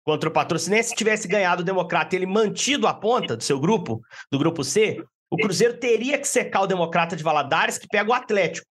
contra 0.04 0.28
o 0.28 0.32
Patrocinense, 0.32 0.90
se 0.90 0.94
tivesse 0.94 1.26
ganhado 1.26 1.62
o 1.62 1.64
Democrata 1.64 2.14
ele 2.14 2.26
mantido 2.26 2.86
a 2.86 2.92
ponta 2.92 3.36
do 3.36 3.42
seu 3.42 3.58
grupo, 3.58 4.02
do 4.30 4.38
grupo 4.38 4.62
C, 4.62 5.02
o 5.30 5.36
Cruzeiro 5.36 5.78
teria 5.78 6.18
que 6.18 6.28
secar 6.28 6.62
o 6.62 6.66
Democrata 6.66 7.16
de 7.16 7.22
Valadares, 7.22 7.78
que 7.78 7.88
pega 7.88 8.10
o 8.10 8.14
Atlético 8.14 8.66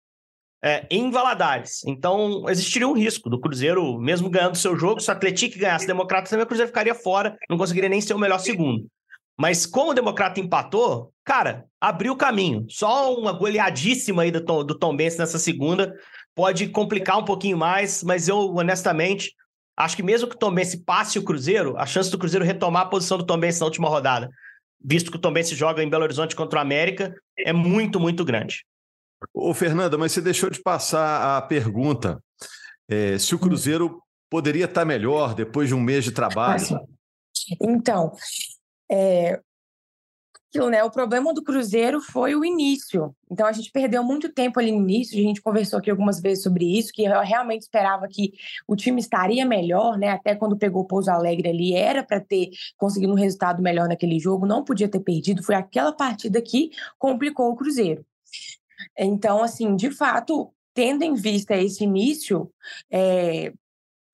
é, 0.62 0.86
em 0.90 1.10
Valadares. 1.10 1.84
Então, 1.86 2.48
existiria 2.48 2.88
um 2.88 2.94
risco 2.94 3.30
do 3.30 3.40
Cruzeiro, 3.40 3.98
mesmo 3.98 4.30
ganhando 4.30 4.56
seu 4.56 4.76
jogo, 4.76 5.00
se 5.00 5.08
o 5.08 5.12
Atlético 5.12 5.58
ganhasse 5.58 5.84
o 5.84 5.88
Democrata, 5.88 6.28
também 6.28 6.44
o 6.44 6.48
Cruzeiro 6.48 6.68
ficaria 6.68 6.94
fora, 6.94 7.36
não 7.48 7.56
conseguiria 7.56 7.88
nem 7.88 8.00
ser 8.00 8.14
o 8.14 8.18
melhor 8.18 8.38
segundo. 8.38 8.86
Mas 9.40 9.64
como 9.64 9.92
o 9.92 9.94
Democrata 9.94 10.40
empatou, 10.40 11.12
cara, 11.24 11.64
abriu 11.80 12.12
o 12.12 12.16
caminho. 12.16 12.66
Só 12.68 13.14
uma 13.14 13.32
goleadíssima 13.32 14.22
aí 14.22 14.32
do 14.32 14.44
Tom, 14.44 14.64
do 14.64 14.76
Tom 14.76 14.96
Benz 14.96 15.16
nessa 15.16 15.38
segunda 15.38 15.94
pode 16.34 16.68
complicar 16.68 17.18
um 17.18 17.24
pouquinho 17.24 17.56
mais, 17.56 18.02
mas 18.02 18.26
eu, 18.26 18.36
honestamente, 18.56 19.32
acho 19.76 19.94
que 19.94 20.02
mesmo 20.02 20.28
que 20.28 20.34
o 20.34 20.38
Tom 20.38 20.52
Benz 20.52 20.74
passe 20.74 21.20
o 21.20 21.24
Cruzeiro, 21.24 21.76
a 21.76 21.86
chance 21.86 22.10
do 22.10 22.18
Cruzeiro 22.18 22.44
retomar 22.44 22.82
a 22.82 22.88
posição 22.88 23.16
do 23.16 23.24
Tom 23.24 23.38
Benz 23.38 23.60
na 23.60 23.66
última 23.66 23.88
rodada 23.88 24.28
visto 24.82 25.10
que 25.10 25.16
o 25.16 25.20
Tom 25.20 25.34
se 25.42 25.54
joga 25.54 25.82
em 25.82 25.88
Belo 25.88 26.04
Horizonte 26.04 26.36
contra 26.36 26.58
o 26.58 26.62
América, 26.62 27.14
é 27.36 27.52
muito, 27.52 27.98
muito 27.98 28.24
grande. 28.24 28.64
Ô, 29.34 29.52
Fernanda, 29.52 29.98
mas 29.98 30.12
você 30.12 30.20
deixou 30.20 30.50
de 30.50 30.62
passar 30.62 31.36
a 31.36 31.42
pergunta. 31.42 32.22
É, 32.88 33.18
se 33.18 33.34
o 33.34 33.38
Cruzeiro 33.38 34.02
poderia 34.30 34.66
estar 34.66 34.84
melhor 34.84 35.34
depois 35.34 35.68
de 35.68 35.74
um 35.74 35.80
mês 35.80 36.04
de 36.04 36.12
trabalho. 36.12 36.80
Então, 37.60 38.12
é, 38.90 39.40
aquilo, 40.48 40.70
né? 40.70 40.82
O 40.82 40.90
problema 40.90 41.32
do 41.32 41.42
Cruzeiro 41.42 42.00
foi 42.00 42.34
o 42.34 42.44
início. 42.44 43.14
Então 43.30 43.46
a 43.46 43.52
gente 43.52 43.70
perdeu 43.70 44.02
muito 44.02 44.32
tempo 44.32 44.58
ali 44.58 44.72
no 44.72 44.78
início. 44.78 45.18
A 45.18 45.22
gente 45.22 45.42
conversou 45.42 45.78
aqui 45.78 45.90
algumas 45.90 46.20
vezes 46.20 46.42
sobre 46.42 46.64
isso, 46.78 46.92
que 46.92 47.04
eu 47.04 47.20
realmente 47.20 47.62
esperava 47.62 48.08
que 48.08 48.32
o 48.66 48.74
time 48.74 49.00
estaria 49.00 49.44
melhor, 49.44 49.98
né? 49.98 50.10
Até 50.10 50.34
quando 50.34 50.56
pegou 50.56 50.82
o 50.82 50.86
Pouso 50.86 51.10
Alegre 51.10 51.48
ali, 51.48 51.74
era 51.74 52.02
para 52.02 52.20
ter 52.20 52.50
conseguido 52.76 53.12
um 53.12 53.16
resultado 53.16 53.62
melhor 53.62 53.88
naquele 53.88 54.18
jogo, 54.18 54.46
não 54.46 54.64
podia 54.64 54.88
ter 54.88 55.00
perdido. 55.00 55.42
Foi 55.42 55.54
aquela 55.54 55.92
partida 55.92 56.40
que 56.40 56.70
complicou 56.98 57.50
o 57.50 57.56
Cruzeiro. 57.56 58.04
Então, 58.96 59.42
assim, 59.42 59.76
de 59.76 59.90
fato, 59.90 60.52
tendo 60.72 61.02
em 61.02 61.14
vista 61.14 61.56
esse 61.56 61.84
início, 61.84 62.50
é, 62.90 63.52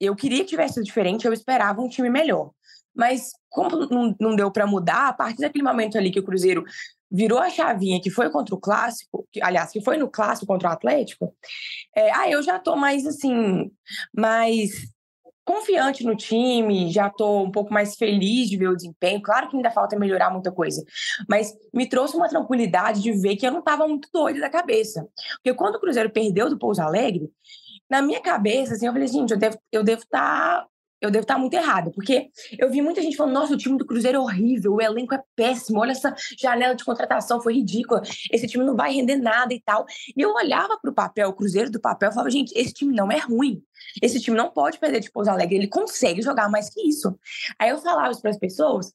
eu 0.01 0.17
queria 0.17 0.41
que 0.41 0.51
tivesse 0.51 0.83
diferente, 0.83 1.27
eu 1.27 1.33
esperava 1.33 1.81
um 1.81 1.89
time 1.89 2.11
melhor. 2.11 2.51
Mas 2.95 3.33
como 3.51 4.15
não, 4.21 4.37
deu 4.37 4.51
para 4.51 4.67
mudar, 4.67 5.09
a 5.09 5.13
partir 5.13 5.41
daquele 5.41 5.65
momento 5.65 5.97
ali 5.97 6.11
que 6.11 6.21
o 6.21 6.25
Cruzeiro 6.25 6.65
virou 7.11 7.39
a 7.39 7.51
chavinha 7.51 8.01
que 8.01 8.11
foi 8.11 8.31
contra 8.31 8.55
o 8.55 8.61
Clássico, 8.61 9.27
que, 9.31 9.43
aliás, 9.43 9.71
que 9.71 9.81
foi 9.81 9.97
no 9.97 10.11
Clássico 10.11 10.47
contra 10.47 10.69
o 10.69 10.73
Atlético, 10.73 11.35
é, 11.95 12.13
ah, 12.13 12.29
eu 12.29 12.43
já 12.43 12.59
tô 12.59 12.75
mais 12.77 13.07
assim, 13.07 13.71
mais 14.13 14.71
confiante 15.45 16.05
no 16.05 16.17
time, 16.17 16.91
já 16.91 17.11
tô 17.11 17.43
um 17.43 17.51
pouco 17.51 17.73
mais 17.73 17.97
feliz 17.97 18.49
de 18.49 18.57
ver 18.57 18.69
o 18.69 18.77
desempenho. 18.77 19.23
Claro 19.23 19.49
que 19.49 19.57
ainda 19.57 19.71
falta 19.71 19.99
melhorar 19.99 20.31
muita 20.31 20.51
coisa, 20.51 20.83
mas 21.29 21.55
me 21.73 21.89
trouxe 21.89 22.17
uma 22.17 22.29
tranquilidade 22.29 23.03
de 23.03 23.13
ver 23.13 23.37
que 23.37 23.47
eu 23.47 23.53
não 23.53 23.59
estava 23.61 23.87
muito 23.87 24.09
doida 24.13 24.41
da 24.41 24.51
cabeça. 24.51 25.07
Porque 25.37 25.55
quando 25.55 25.77
o 25.77 25.81
Cruzeiro 25.81 26.11
perdeu 26.11 26.49
do 26.49 26.59
Pouso 26.59 26.81
Alegre, 26.81 27.31
na 27.89 28.01
minha 28.01 28.21
cabeça, 28.21 28.75
assim, 28.75 28.87
eu 28.87 28.93
falei, 28.93 29.07
gente, 29.07 29.33
eu 29.33 29.39
devo 29.39 29.59
eu 29.71 29.85
devo 29.85 30.03
estar 30.03 30.63
tá 30.63 30.67
eu 31.05 31.11
devo 31.11 31.23
estar 31.23 31.39
muito 31.39 31.55
errado, 31.55 31.91
porque 31.93 32.31
eu 32.59 32.71
vi 32.71 32.81
muita 32.81 33.03
gente 33.03 33.17
falando, 33.17 33.35
nossa, 33.35 33.55
o 33.55 33.57
time 33.57 33.77
do 33.77 33.87
Cruzeiro 33.87 34.19
é 34.19 34.21
horrível, 34.21 34.75
o 34.75 34.81
elenco 34.81 35.15
é 35.15 35.23
péssimo, 35.37 35.81
olha 35.81 35.93
essa 35.93 36.15
janela 36.39 36.75
de 36.75 36.85
contratação, 36.85 37.41
foi 37.41 37.55
ridícula, 37.55 38.03
esse 38.33 38.47
time 38.47 38.65
não 38.65 38.75
vai 38.75 38.93
render 38.93 39.17
nada 39.17 39.53
e 39.53 39.61
tal. 39.61 39.85
E 40.17 40.21
eu 40.21 40.33
olhava 40.33 40.79
para 40.81 40.91
o 40.91 40.95
papel, 40.95 41.29
o 41.29 41.33
Cruzeiro 41.33 41.71
do 41.71 41.81
papel, 41.81 42.11
e 42.11 42.13
falava, 42.13 42.31
gente, 42.31 42.53
esse 42.59 42.73
time 42.73 42.95
não 42.95 43.11
é 43.11 43.19
ruim, 43.19 43.63
esse 44.03 44.21
time 44.21 44.37
não 44.37 44.51
pode 44.51 44.79
perder 44.79 45.01
de 45.01 45.11
Pouso 45.11 45.31
Alegre, 45.31 45.57
ele 45.57 45.69
consegue 45.69 46.23
jogar 46.23 46.49
mais 46.49 46.71
que 46.71 46.81
isso. 46.89 47.19
Aí 47.59 47.71
eu 47.71 47.79
falava 47.79 48.11
isso 48.11 48.23
para 48.23 48.31
as 48.31 48.39
pessoas, 48.39 48.93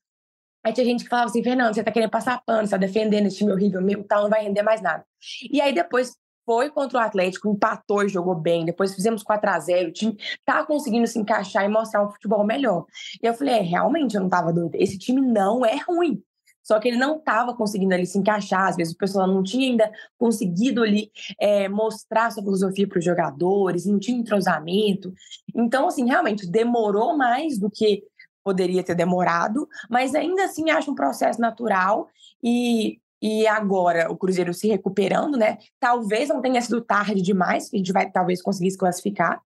Aí 0.61 0.73
tinha 0.73 0.85
gente 0.85 1.05
que 1.05 1.09
falava 1.09 1.29
assim, 1.29 1.41
Fernando, 1.41 1.73
você 1.73 1.81
tá 1.81 1.89
querendo 1.89 2.09
passar 2.09 2.43
pano, 2.45 2.67
você 2.67 2.71
tá 2.71 2.77
defendendo 2.77 3.27
esse 3.27 3.37
time 3.37 3.51
horrível 3.51 3.81
meu, 3.81 4.03
tal, 4.03 4.23
não 4.23 4.29
vai 4.29 4.43
render 4.43 4.61
mais 4.61 4.81
nada. 4.81 5.05
E 5.49 5.61
aí 5.61 5.73
depois 5.73 6.17
foi 6.49 6.71
contra 6.71 6.97
o 6.97 7.01
Atlético, 7.01 7.47
empatou 7.47 8.03
e 8.03 8.09
jogou 8.09 8.33
bem. 8.33 8.65
Depois 8.65 8.95
fizemos 8.95 9.21
4 9.21 9.51
a 9.51 9.59
0 9.59 9.89
O 9.89 9.93
time 9.93 10.17
tá 10.43 10.65
conseguindo 10.65 11.05
se 11.05 11.19
encaixar 11.19 11.63
e 11.63 11.67
mostrar 11.67 12.03
um 12.03 12.09
futebol 12.09 12.43
melhor. 12.43 12.87
E 13.21 13.27
eu 13.27 13.35
falei, 13.35 13.53
é, 13.53 13.61
realmente 13.61 14.15
eu 14.15 14.21
não 14.21 14.29
tava 14.29 14.51
doida. 14.51 14.75
Esse 14.75 14.97
time 14.97 15.21
não 15.21 15.63
é 15.63 15.75
ruim. 15.75 16.19
Só 16.63 16.79
que 16.79 16.87
ele 16.87 16.97
não 16.97 17.17
estava 17.17 17.55
conseguindo 17.55 17.93
ali 17.93 18.07
se 18.07 18.17
encaixar, 18.17 18.67
às 18.67 18.75
vezes 18.75 18.93
o 18.93 18.97
pessoal 18.97 19.27
não 19.27 19.43
tinha 19.43 19.69
ainda 19.69 19.91
conseguido 20.17 20.81
ali 20.81 21.11
é, 21.39 21.69
mostrar 21.69 22.31
sua 22.31 22.41
filosofia 22.41 22.87
para 22.87 22.97
os 22.97 23.05
jogadores, 23.05 23.85
não 23.85 23.99
tinha 23.99 24.17
entrosamento. 24.17 25.13
Então, 25.55 25.87
assim, 25.87 26.07
realmente 26.07 26.49
demorou 26.49 27.15
mais 27.15 27.59
do 27.59 27.69
que 27.69 28.03
poderia 28.43 28.83
ter 28.83 28.95
demorado, 28.95 29.67
mas 29.87 30.15
ainda 30.15 30.45
assim 30.45 30.71
acho 30.71 30.89
um 30.89 30.95
processo 30.95 31.39
natural 31.39 32.07
e 32.43 32.99
e 33.21 33.45
agora 33.47 34.11
o 34.11 34.17
Cruzeiro 34.17 34.53
se 34.53 34.67
recuperando, 34.67 35.37
né? 35.37 35.57
Talvez 35.79 36.29
não 36.29 36.41
tenha 36.41 36.61
sido 36.61 36.81
tarde 36.81 37.21
demais, 37.21 37.69
que 37.69 37.75
a 37.75 37.79
gente 37.79 37.91
vai 37.91 38.09
talvez 38.09 38.41
conseguir 38.41 38.71
se 38.71 38.77
classificar. 38.77 39.41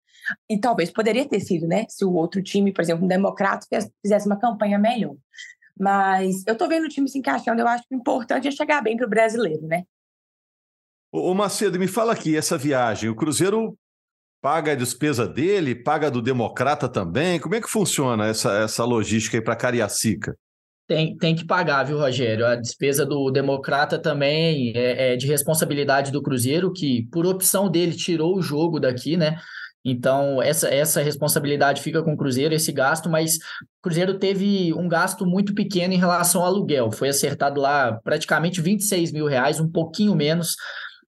E 0.49 0.59
talvez 0.59 0.91
poderia 0.91 1.29
ter 1.29 1.41
sido, 1.41 1.67
né? 1.67 1.87
Se 1.89 2.05
o 2.05 2.13
outro 2.13 2.43
time, 2.43 2.73
por 2.73 2.83
exemplo, 2.83 3.05
o 3.05 3.09
Democrata, 3.09 3.67
fizesse 4.03 4.27
uma 4.27 4.39
campanha 4.39 4.79
melhor. 4.79 5.17
Mas 5.79 6.45
eu 6.47 6.57
tô 6.57 6.69
vendo 6.69 6.85
o 6.85 6.89
time 6.89 7.09
se 7.09 7.19
encaixando, 7.19 7.61
eu 7.61 7.67
acho 7.67 7.85
que 7.89 7.95
o 7.95 7.99
importante 7.99 8.47
é 8.47 8.51
chegar 8.51 8.83
bem 8.83 8.97
para 8.97 9.07
o 9.07 9.11
brasileiro, 9.11 9.67
né? 9.67 9.85
Ô 11.11 11.35
Macedo, 11.35 11.79
me 11.79 11.89
fala 11.89 12.13
aqui, 12.13 12.37
essa 12.37 12.57
viagem, 12.57 13.11
o 13.11 13.15
Cruzeiro 13.15 13.77
paga 14.41 14.73
a 14.73 14.75
despesa 14.75 15.27
dele, 15.27 15.75
paga 15.75 16.11
do 16.11 16.21
Democrata 16.21 16.89
também? 16.89 17.39
Como 17.39 17.55
é 17.55 17.61
que 17.61 17.69
funciona 17.69 18.27
essa, 18.27 18.53
essa 18.59 18.85
logística 18.85 19.37
aí 19.37 19.43
para 19.43 19.57
Cariacica? 19.57 20.37
Tem, 20.87 21.17
tem 21.17 21.35
que 21.35 21.47
pagar, 21.47 21.85
viu, 21.85 21.99
Rogério? 21.99 22.45
A 22.45 22.57
despesa 22.57 23.07
do 23.07 23.31
Democrata 23.31 23.99
também 23.99 24.73
é, 24.75 25.13
é 25.13 25.17
de 25.17 25.27
responsabilidade 25.27 26.11
do 26.11 26.23
Cruzeiro, 26.23 26.73
que 26.73 27.07
por 27.11 27.25
opção 27.25 27.71
dele 27.71 27.95
tirou 27.95 28.37
o 28.37 28.43
jogo 28.43 28.81
daqui, 28.81 29.17
né? 29.17 29.39
Então, 29.85 30.41
essa, 30.41 30.69
essa 30.69 31.03
responsabilidade 31.03 31.83
fica 31.83 32.03
com 32.03 32.13
o 32.13 32.17
Cruzeiro, 32.17 32.55
esse 32.55 32.71
gasto, 32.71 33.09
mas 33.11 33.37
o 33.37 33.83
Cruzeiro 33.83 34.19
teve 34.19 34.73
um 34.75 34.89
gasto 34.89 35.27
muito 35.27 35.55
pequeno 35.55 35.93
em 35.93 35.99
relação 35.99 36.43
ao 36.43 36.49
aluguel. 36.49 36.91
Foi 36.93 37.09
acertado 37.09 37.61
lá 37.61 37.99
praticamente 38.05 38.61
26 38.61 39.13
mil 39.13 39.27
reais, 39.27 39.59
um 39.59 39.69
pouquinho 39.69 40.15
menos, 40.15 40.55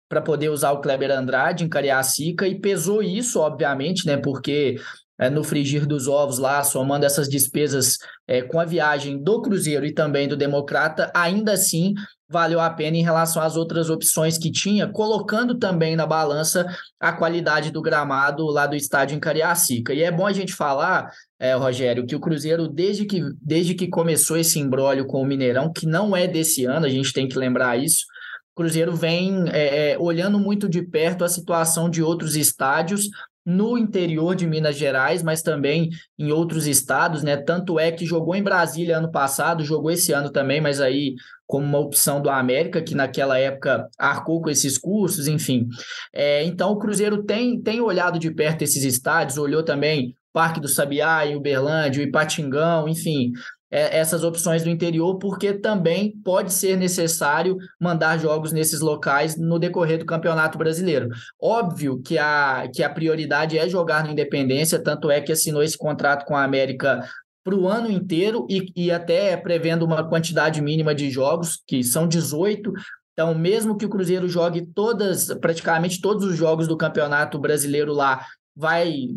para 0.08 0.20
poder 0.20 0.48
usar 0.48 0.72
o 0.72 0.80
Kleber 0.80 1.10
Andrade 1.10 1.64
em 1.64 1.68
Cariacica, 1.68 2.48
e 2.48 2.60
pesou 2.60 3.02
isso, 3.02 3.40
obviamente, 3.40 4.06
né? 4.06 4.16
Porque 4.16 4.76
é, 5.18 5.30
no 5.30 5.44
frigir 5.44 5.86
dos 5.86 6.08
ovos 6.08 6.38
lá, 6.38 6.62
somando 6.62 7.06
essas 7.06 7.28
despesas 7.28 7.98
é, 8.26 8.42
com 8.42 8.58
a 8.58 8.64
viagem 8.64 9.22
do 9.22 9.40
Cruzeiro 9.40 9.86
e 9.86 9.92
também 9.92 10.26
do 10.26 10.36
Democrata, 10.36 11.10
ainda 11.14 11.52
assim 11.52 11.94
valeu 12.28 12.58
a 12.58 12.68
pena 12.68 12.96
em 12.96 13.02
relação 13.02 13.40
às 13.40 13.54
outras 13.54 13.88
opções 13.88 14.36
que 14.36 14.50
tinha, 14.50 14.88
colocando 14.88 15.56
também 15.56 15.94
na 15.94 16.04
balança 16.04 16.66
a 16.98 17.12
qualidade 17.12 17.70
do 17.70 17.80
gramado 17.80 18.44
lá 18.46 18.66
do 18.66 18.74
estádio 18.74 19.16
em 19.16 19.20
Cariacica. 19.20 19.94
E 19.94 20.02
é 20.02 20.10
bom 20.10 20.26
a 20.26 20.32
gente 20.32 20.52
falar, 20.52 21.10
é, 21.38 21.54
Rogério, 21.54 22.04
que 22.04 22.16
o 22.16 22.20
Cruzeiro, 22.20 22.66
desde 22.66 23.04
que, 23.04 23.20
desde 23.40 23.74
que 23.74 23.88
começou 23.88 24.36
esse 24.36 24.58
embrólio 24.58 25.06
com 25.06 25.20
o 25.20 25.24
Mineirão, 25.24 25.72
que 25.72 25.86
não 25.86 26.16
é 26.16 26.26
desse 26.26 26.64
ano, 26.64 26.86
a 26.86 26.90
gente 26.90 27.12
tem 27.12 27.28
que 27.28 27.38
lembrar 27.38 27.76
isso, 27.76 28.04
o 28.52 28.62
Cruzeiro 28.62 28.94
vem 28.94 29.48
é, 29.50 29.92
é, 29.92 29.98
olhando 29.98 30.38
muito 30.38 30.68
de 30.68 30.82
perto 30.82 31.24
a 31.24 31.28
situação 31.28 31.90
de 31.90 32.02
outros 32.02 32.36
estádios 32.36 33.08
no 33.44 33.76
interior 33.76 34.34
de 34.34 34.46
Minas 34.46 34.76
Gerais, 34.76 35.22
mas 35.22 35.42
também 35.42 35.90
em 36.18 36.32
outros 36.32 36.66
estados, 36.66 37.22
né? 37.22 37.36
Tanto 37.36 37.78
é 37.78 37.92
que 37.92 38.06
jogou 38.06 38.34
em 38.34 38.42
Brasília 38.42 38.98
ano 38.98 39.10
passado, 39.10 39.64
jogou 39.64 39.90
esse 39.90 40.12
ano 40.12 40.30
também, 40.30 40.60
mas 40.60 40.80
aí 40.80 41.14
como 41.46 41.66
uma 41.66 41.78
opção 41.78 42.22
do 42.22 42.30
América, 42.30 42.82
que 42.82 42.94
naquela 42.94 43.38
época 43.38 43.86
arcou 43.98 44.40
com 44.40 44.48
esses 44.48 44.78
cursos, 44.78 45.28
enfim. 45.28 45.68
É, 46.12 46.42
então 46.44 46.70
o 46.70 46.78
Cruzeiro 46.78 47.22
tem, 47.22 47.60
tem 47.60 47.80
olhado 47.80 48.18
de 48.18 48.30
perto 48.30 48.62
esses 48.62 48.82
estádios, 48.82 49.36
olhou 49.36 49.62
também 49.62 50.14
Parque 50.34 50.58
do 50.58 50.66
Sabiá, 50.66 51.24
em 51.24 51.36
Uberlândia, 51.36 52.02
Ipatingão, 52.02 52.88
enfim, 52.88 53.30
essas 53.74 54.22
opções 54.22 54.62
do 54.62 54.70
interior, 54.70 55.18
porque 55.18 55.52
também 55.52 56.12
pode 56.24 56.52
ser 56.52 56.76
necessário 56.76 57.56
mandar 57.80 58.18
jogos 58.18 58.52
nesses 58.52 58.80
locais 58.80 59.36
no 59.36 59.58
decorrer 59.58 59.98
do 59.98 60.06
Campeonato 60.06 60.56
Brasileiro. 60.56 61.08
Óbvio 61.40 62.00
que 62.00 62.16
a, 62.16 62.68
que 62.72 62.82
a 62.82 62.90
prioridade 62.90 63.58
é 63.58 63.68
jogar 63.68 64.04
no 64.04 64.10
Independência, 64.10 64.82
tanto 64.82 65.10
é 65.10 65.20
que 65.20 65.32
assinou 65.32 65.62
esse 65.62 65.76
contrato 65.76 66.24
com 66.24 66.36
a 66.36 66.44
América 66.44 67.04
para 67.42 67.54
o 67.54 67.68
ano 67.68 67.90
inteiro 67.90 68.46
e, 68.48 68.72
e 68.76 68.90
até 68.90 69.36
prevendo 69.36 69.84
uma 69.84 70.08
quantidade 70.08 70.62
mínima 70.62 70.94
de 70.94 71.10
jogos, 71.10 71.62
que 71.66 71.82
são 71.82 72.08
18, 72.08 72.72
então, 73.14 73.32
mesmo 73.32 73.76
que 73.76 73.86
o 73.86 73.88
Cruzeiro 73.88 74.28
jogue 74.28 74.66
todas, 74.66 75.32
praticamente 75.34 76.00
todos 76.00 76.24
os 76.24 76.36
jogos 76.36 76.66
do 76.66 76.76
Campeonato 76.76 77.38
Brasileiro 77.38 77.92
lá, 77.92 78.26
vai, 78.56 79.08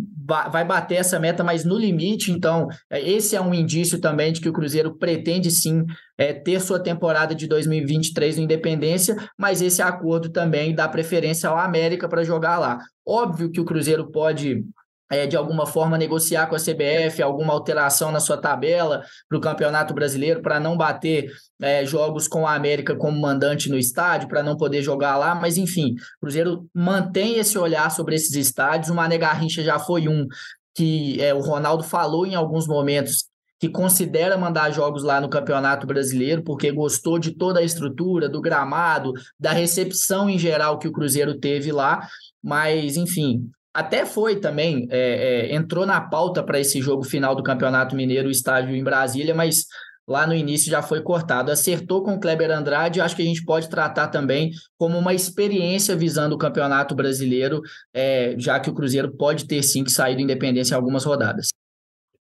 vai 0.51 0.65
bater 0.65 0.95
essa 0.95 1.19
meta, 1.19 1.43
mas 1.43 1.63
no 1.63 1.77
limite. 1.77 2.31
Então, 2.31 2.67
é, 2.89 2.99
esse 2.99 3.35
é 3.35 3.41
um 3.41 3.53
indício 3.53 3.99
também 3.99 4.31
de 4.31 4.41
que 4.41 4.49
o 4.49 4.53
Cruzeiro 4.53 4.97
pretende 4.97 5.51
sim 5.51 5.85
é, 6.17 6.33
ter 6.33 6.59
sua 6.59 6.79
temporada 6.79 7.35
de 7.35 7.47
2023 7.47 8.37
no 8.37 8.43
Independência, 8.43 9.15
mas 9.37 9.61
esse 9.61 9.81
acordo 9.81 10.29
também 10.29 10.73
dá 10.73 10.87
preferência 10.87 11.49
ao 11.49 11.57
América 11.57 12.09
para 12.09 12.23
jogar 12.23 12.57
lá. 12.57 12.79
Óbvio 13.05 13.51
que 13.51 13.61
o 13.61 13.65
Cruzeiro 13.65 14.11
pode 14.11 14.63
é, 15.09 15.25
de 15.25 15.37
alguma 15.37 15.65
forma 15.65 15.97
negociar 15.97 16.47
com 16.47 16.55
a 16.55 16.59
CBF 16.59 17.21
alguma 17.21 17.53
alteração 17.53 18.11
na 18.11 18.19
sua 18.19 18.37
tabela 18.37 19.03
para 19.27 19.37
o 19.37 19.41
Campeonato 19.41 19.93
Brasileiro 19.93 20.41
para 20.41 20.59
não 20.59 20.75
bater 20.75 21.31
é, 21.61 21.85
jogos 21.85 22.27
com 22.27 22.45
a 22.45 22.53
América 22.53 22.95
como 22.95 23.19
mandante 23.19 23.69
no 23.69 23.77
estádio, 23.77 24.27
para 24.27 24.43
não 24.43 24.57
poder 24.57 24.81
jogar 24.81 25.17
lá, 25.17 25.33
mas 25.33 25.57
enfim, 25.57 25.93
o 26.17 26.21
Cruzeiro 26.21 26.67
mantém 26.73 27.37
esse 27.37 27.57
olhar 27.57 27.89
sobre 27.89 28.15
esses 28.15 28.33
estádios. 28.35 28.89
O 28.89 28.95
Mané 28.95 29.17
Garrincha 29.17 29.63
já 29.63 29.79
foi 29.79 30.07
um 30.07 30.27
que 30.75 31.19
é, 31.19 31.33
o 31.33 31.39
Ronaldo 31.39 31.83
falou 31.83 32.25
em 32.25 32.35
alguns 32.35 32.67
momentos 32.67 33.25
que 33.59 33.67
considera 33.67 34.37
mandar 34.37 34.69
jogos 34.71 35.03
lá 35.03 35.19
no 35.19 35.29
Campeonato 35.29 35.87
Brasileiro, 35.87 36.43
porque 36.43 36.71
gostou 36.71 37.17
de 37.17 37.31
toda 37.31 37.59
a 37.59 37.63
estrutura, 37.63 38.29
do 38.29 38.39
gramado, 38.39 39.13
da 39.39 39.51
recepção 39.51 40.29
em 40.29 40.37
geral 40.37 40.77
que 40.77 40.87
o 40.87 40.91
Cruzeiro 40.91 41.39
teve 41.39 41.71
lá. 41.71 42.07
Mas, 42.43 42.95
enfim, 42.95 43.49
até 43.73 44.05
foi 44.05 44.39
também, 44.39 44.87
é, 44.89 45.49
é, 45.51 45.55
entrou 45.55 45.85
na 45.85 46.01
pauta 46.01 46.41
para 46.41 46.59
esse 46.59 46.81
jogo 46.81 47.03
final 47.03 47.35
do 47.35 47.43
Campeonato 47.43 47.95
Mineiro, 47.95 48.27
o 48.27 48.31
estádio 48.31 48.75
em 48.75 48.83
Brasília, 48.83 49.35
mas 49.35 49.65
lá 50.07 50.25
no 50.25 50.33
início 50.33 50.71
já 50.71 50.81
foi 50.81 51.01
cortado. 51.01 51.51
Acertou 51.51 52.01
com 52.01 52.15
o 52.15 52.19
Kleber 52.19 52.49
Andrade, 52.49 53.01
acho 53.01 53.15
que 53.15 53.21
a 53.21 53.25
gente 53.25 53.43
pode 53.43 53.69
tratar 53.69 54.07
também 54.07 54.51
como 54.77 54.97
uma 54.97 55.13
experiência 55.13 55.95
visando 55.95 56.35
o 56.35 56.37
Campeonato 56.37 56.95
Brasileiro, 56.95 57.61
é, 57.93 58.35
já 58.37 58.59
que 58.59 58.69
o 58.69 58.73
Cruzeiro 58.73 59.15
pode 59.15 59.45
ter 59.45 59.61
sim 59.61 59.83
que 59.83 59.91
sair 59.91 60.15
do 60.15 60.21
Independência 60.21 60.73
em 60.73 60.77
algumas 60.77 61.03
rodadas. 61.03 61.47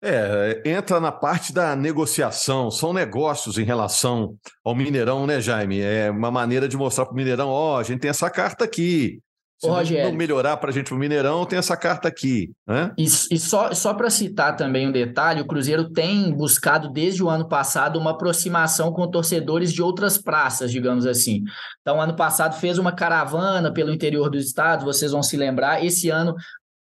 É, 0.06 0.60
entra 0.66 1.00
na 1.00 1.10
parte 1.10 1.50
da 1.50 1.74
negociação, 1.74 2.70
são 2.70 2.92
negócios 2.92 3.56
em 3.56 3.64
relação 3.64 4.36
ao 4.62 4.74
Mineirão, 4.74 5.26
né, 5.26 5.40
Jaime? 5.40 5.80
É 5.80 6.10
uma 6.10 6.30
maneira 6.30 6.68
de 6.68 6.76
mostrar 6.76 7.06
para 7.06 7.14
o 7.14 7.16
Mineirão: 7.16 7.48
ó, 7.48 7.74
oh, 7.74 7.78
a 7.78 7.82
gente 7.82 8.00
tem 8.00 8.10
essa 8.10 8.28
carta 8.28 8.66
aqui, 8.66 9.18
se 9.58 9.68
Rogério, 9.68 10.10
não 10.10 10.16
melhorar 10.16 10.56
para 10.56 10.70
a 10.70 10.72
gente 10.72 10.92
o 10.92 10.96
Mineirão, 10.96 11.46
tem 11.46 11.58
essa 11.58 11.76
carta 11.76 12.08
aqui. 12.08 12.50
Né? 12.66 12.92
E, 12.98 13.04
e 13.04 13.38
só, 13.38 13.72
só 13.72 13.94
para 13.94 14.10
citar 14.10 14.56
também 14.56 14.88
um 14.88 14.92
detalhe, 14.92 15.40
o 15.40 15.46
Cruzeiro 15.46 15.90
tem 15.90 16.32
buscado 16.32 16.90
desde 16.90 17.22
o 17.22 17.30
ano 17.30 17.48
passado 17.48 17.98
uma 17.98 18.10
aproximação 18.10 18.92
com 18.92 19.10
torcedores 19.10 19.72
de 19.72 19.82
outras 19.82 20.18
praças, 20.18 20.70
digamos 20.70 21.06
assim. 21.06 21.42
Então, 21.80 22.00
ano 22.00 22.16
passado 22.16 22.58
fez 22.58 22.78
uma 22.78 22.92
caravana 22.92 23.72
pelo 23.72 23.92
interior 23.92 24.28
do 24.28 24.36
estado, 24.36 24.84
vocês 24.84 25.12
vão 25.12 25.22
se 25.22 25.36
lembrar. 25.36 25.84
Esse 25.84 26.10
ano 26.10 26.34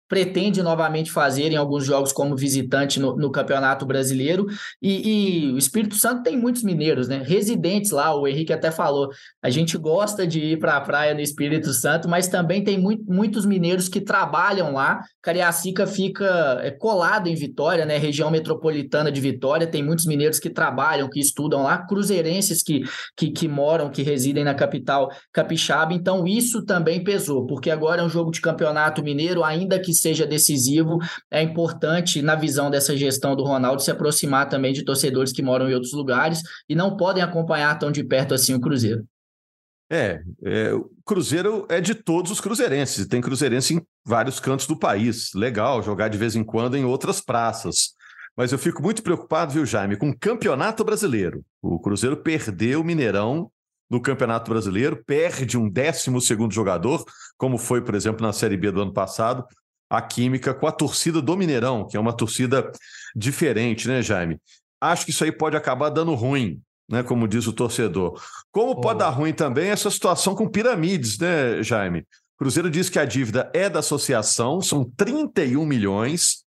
pretende 0.10 0.64
novamente 0.64 1.12
fazer 1.12 1.52
em 1.52 1.56
alguns 1.56 1.86
jogos 1.86 2.12
como 2.12 2.36
visitante 2.36 3.00
no, 3.00 3.16
no 3.16 3.32
Campeonato 3.32 3.86
Brasileiro. 3.86 4.48
E, 4.82 5.46
e, 5.46 5.52
o 5.54 5.58
Espírito 5.58 5.96
Santo 5.96 6.24
tem 6.24 6.36
muitos 6.36 6.64
mineiros, 6.64 7.08
né? 7.08 7.22
Residentes 7.24 7.92
lá, 7.92 8.14
o 8.16 8.28
Henrique 8.28 8.52
até 8.52 8.72
falou. 8.72 9.10
A 9.42 9.52
gente 9.52 9.78
gosta 9.78 10.26
de 10.26 10.40
ir 10.40 10.60
para 10.60 10.76
a 10.76 10.82
praia 10.82 11.14
no 11.14 11.22
Espírito 11.22 11.72
Santo, 11.72 12.10
mas 12.10 12.28
também 12.28 12.64
tem 12.64 12.80
muito, 12.80 13.04
muitos 13.06 13.46
mineiros 13.46 13.88
que 13.88 14.02
trabalham 14.02 14.74
lá. 14.74 15.00
Cariacica 15.22 15.86
fica 15.86 16.60
é, 16.64 16.72
colado 16.72 17.28
em 17.28 17.36
Vitória, 17.36 17.86
né? 17.86 17.98
Região 17.98 18.32
metropolitana 18.32 19.12
de 19.12 19.22
Vitória, 19.22 19.68
tem 19.68 19.84
muitos 19.84 20.08
mineiros 20.08 20.40
que 20.40 20.50
trabalham, 20.50 21.08
que 21.08 21.20
estudam 21.20 21.62
lá, 21.62 21.78
cruzeirenses 21.78 22.64
que, 22.64 22.82
que, 23.16 23.30
que 23.30 23.48
moram, 23.48 23.92
que 23.92 24.02
residem 24.02 24.44
na 24.44 24.56
capital 24.56 25.12
capixaba. 25.32 25.94
Então, 25.94 26.26
isso 26.26 26.66
também 26.66 27.04
pesou, 27.04 27.46
porque 27.46 27.70
agora 27.70 28.02
é 28.02 28.04
um 28.04 28.10
jogo 28.10 28.32
de 28.32 28.42
campeonato 28.42 29.04
mineiro, 29.04 29.44
ainda 29.44 29.80
que 29.80 29.99
seja 30.00 30.26
decisivo, 30.26 31.00
é 31.30 31.42
importante, 31.42 32.22
na 32.22 32.36
visão 32.36 32.70
dessa 32.70 32.96
gestão 32.96 33.36
do 33.36 33.44
Ronaldo, 33.44 33.82
se 33.82 33.92
aproximar 33.92 34.50
também 34.50 34.74
de 34.74 34.84
torcedores 34.84 35.32
que 35.32 35.42
moram 35.42 35.70
em 35.70 35.74
outros 35.74 35.94
lugares 35.94 36.42
e 36.68 36.76
não 36.76 36.98
podem 36.98 37.24
acompanhar 37.24 37.78
tão 37.78 37.92
de 37.92 38.04
perto 38.04 38.34
assim 38.34 38.54
o 38.54 38.60
Cruzeiro. 38.60 39.06
É, 39.92 40.22
é, 40.44 40.74
o 40.74 40.88
Cruzeiro 41.04 41.66
é 41.68 41.82
de 41.82 41.96
todos 41.96 42.32
os 42.32 42.40
cruzeirenses, 42.40 43.08
tem 43.08 43.20
cruzeirense 43.20 43.74
em 43.74 43.82
vários 44.06 44.40
cantos 44.40 44.68
do 44.68 44.78
país. 44.78 45.34
Legal 45.34 45.82
jogar 45.82 46.10
de 46.10 46.18
vez 46.18 46.36
em 46.36 46.44
quando 46.44 46.78
em 46.78 46.86
outras 46.86 47.20
praças. 47.20 47.96
Mas 48.38 48.52
eu 48.52 48.60
fico 48.60 48.82
muito 48.82 49.02
preocupado, 49.02 49.52
viu, 49.52 49.66
Jaime, 49.66 49.98
com 49.98 50.10
o 50.10 50.18
Campeonato 50.18 50.84
Brasileiro. 50.84 51.44
O 51.62 51.80
Cruzeiro 51.80 52.18
perdeu 52.18 52.82
o 52.82 52.84
Mineirão 52.84 53.52
no 53.90 54.00
Campeonato 54.00 54.52
Brasileiro, 54.52 55.04
perde 55.04 55.58
um 55.58 55.68
décimo 55.68 56.22
segundo 56.22 56.54
jogador, 56.54 57.04
como 57.38 57.58
foi, 57.58 57.82
por 57.84 57.96
exemplo, 57.96 58.26
na 58.26 58.32
Série 58.32 58.56
B 58.56 58.72
do 58.72 58.82
ano 58.82 58.94
passado, 58.94 59.44
a 59.90 60.02
química 60.02 60.54
com 60.54 60.68
a 60.68 60.72
torcida 60.72 61.22
do 61.22 61.36
Mineirão, 61.36 61.88
que 61.88 61.98
é 61.98 62.00
uma 62.00 62.14
torcida 62.14 62.72
diferente, 63.16 63.88
né, 63.88 64.02
Jaime? 64.02 64.40
Acho 64.80 65.06
que 65.06 65.12
isso 65.12 65.24
aí 65.24 65.32
pode 65.32 65.58
acabar 65.58 65.90
dando 65.90 66.14
ruim, 66.14 66.62
né? 66.88 67.04
Como 67.04 67.28
diz 67.28 67.48
o 67.48 67.54
torcedor. 67.54 68.22
Como 68.52 68.72
oh. 68.72 68.82
pode 68.82 69.00
dar 69.00 69.10
ruim 69.10 69.34
também 69.34 69.70
essa 69.70 69.90
situação 69.90 70.36
com 70.36 70.48
piramides, 70.48 71.18
né, 71.18 71.64
Jaime? 71.64 72.06
Cruzeiro 72.38 72.70
diz 72.70 72.90
que 72.90 72.98
a 72.98 73.04
dívida 73.04 73.52
é 73.54 73.70
da 73.70 73.80
associação, 73.80 74.62
são 74.62 74.90
31 74.96 75.66
milhões. 75.66 76.46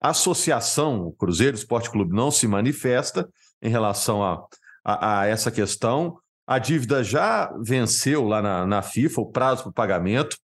A 0.00 0.10
associação, 0.10 1.06
o 1.06 1.12
Cruzeiro 1.12 1.56
Esporte 1.56 1.90
Clube, 1.90 2.14
não 2.14 2.30
se 2.30 2.46
manifesta 2.46 3.28
em 3.60 3.68
relação 3.68 4.22
a, 4.22 4.44
a, 4.84 5.20
a 5.20 5.26
essa 5.26 5.50
questão. 5.50 6.16
A 6.46 6.58
dívida 6.58 7.02
já 7.02 7.52
venceu 7.60 8.24
lá 8.24 8.40
na, 8.40 8.66
na 8.66 8.82
FIFA 8.82 9.20
o 9.20 9.30
prazo 9.30 9.62
para 9.62 9.70
o 9.70 9.74
pagamento. 9.74 10.36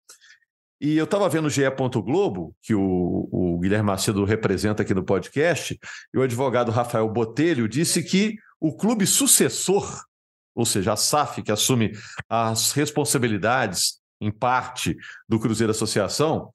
E 0.80 0.96
eu 0.96 1.06
estava 1.06 1.28
vendo 1.28 1.46
o 1.46 1.50
GE. 1.50 1.62
Globo, 2.04 2.56
que 2.62 2.76
o, 2.76 3.28
o, 3.32 3.60
Guilherme 3.60 3.88
Macedo 3.88 4.24
representa 4.24 4.84
aqui 4.84 4.94
no 4.94 5.04
podcast, 5.04 5.78
e 6.13 6.18
o 6.18 6.22
advogado 6.22 6.72
Rafael 6.72 7.10
Botelho 7.10 7.68
disse 7.68 8.04
que 8.04 8.36
o 8.60 8.76
clube 8.76 9.08
sucessor, 9.08 10.04
ou 10.56 10.66
seja, 10.66 10.94
a 10.94 10.96
SAF, 10.96 11.42
que 11.42 11.52
assume 11.52 11.94
as 12.30 12.72
responsabilidades, 12.72 14.00
em 14.20 14.32
parte, 14.32 14.96
do 15.28 15.40
Cruzeiro 15.40 15.72
Associação, 15.72 16.52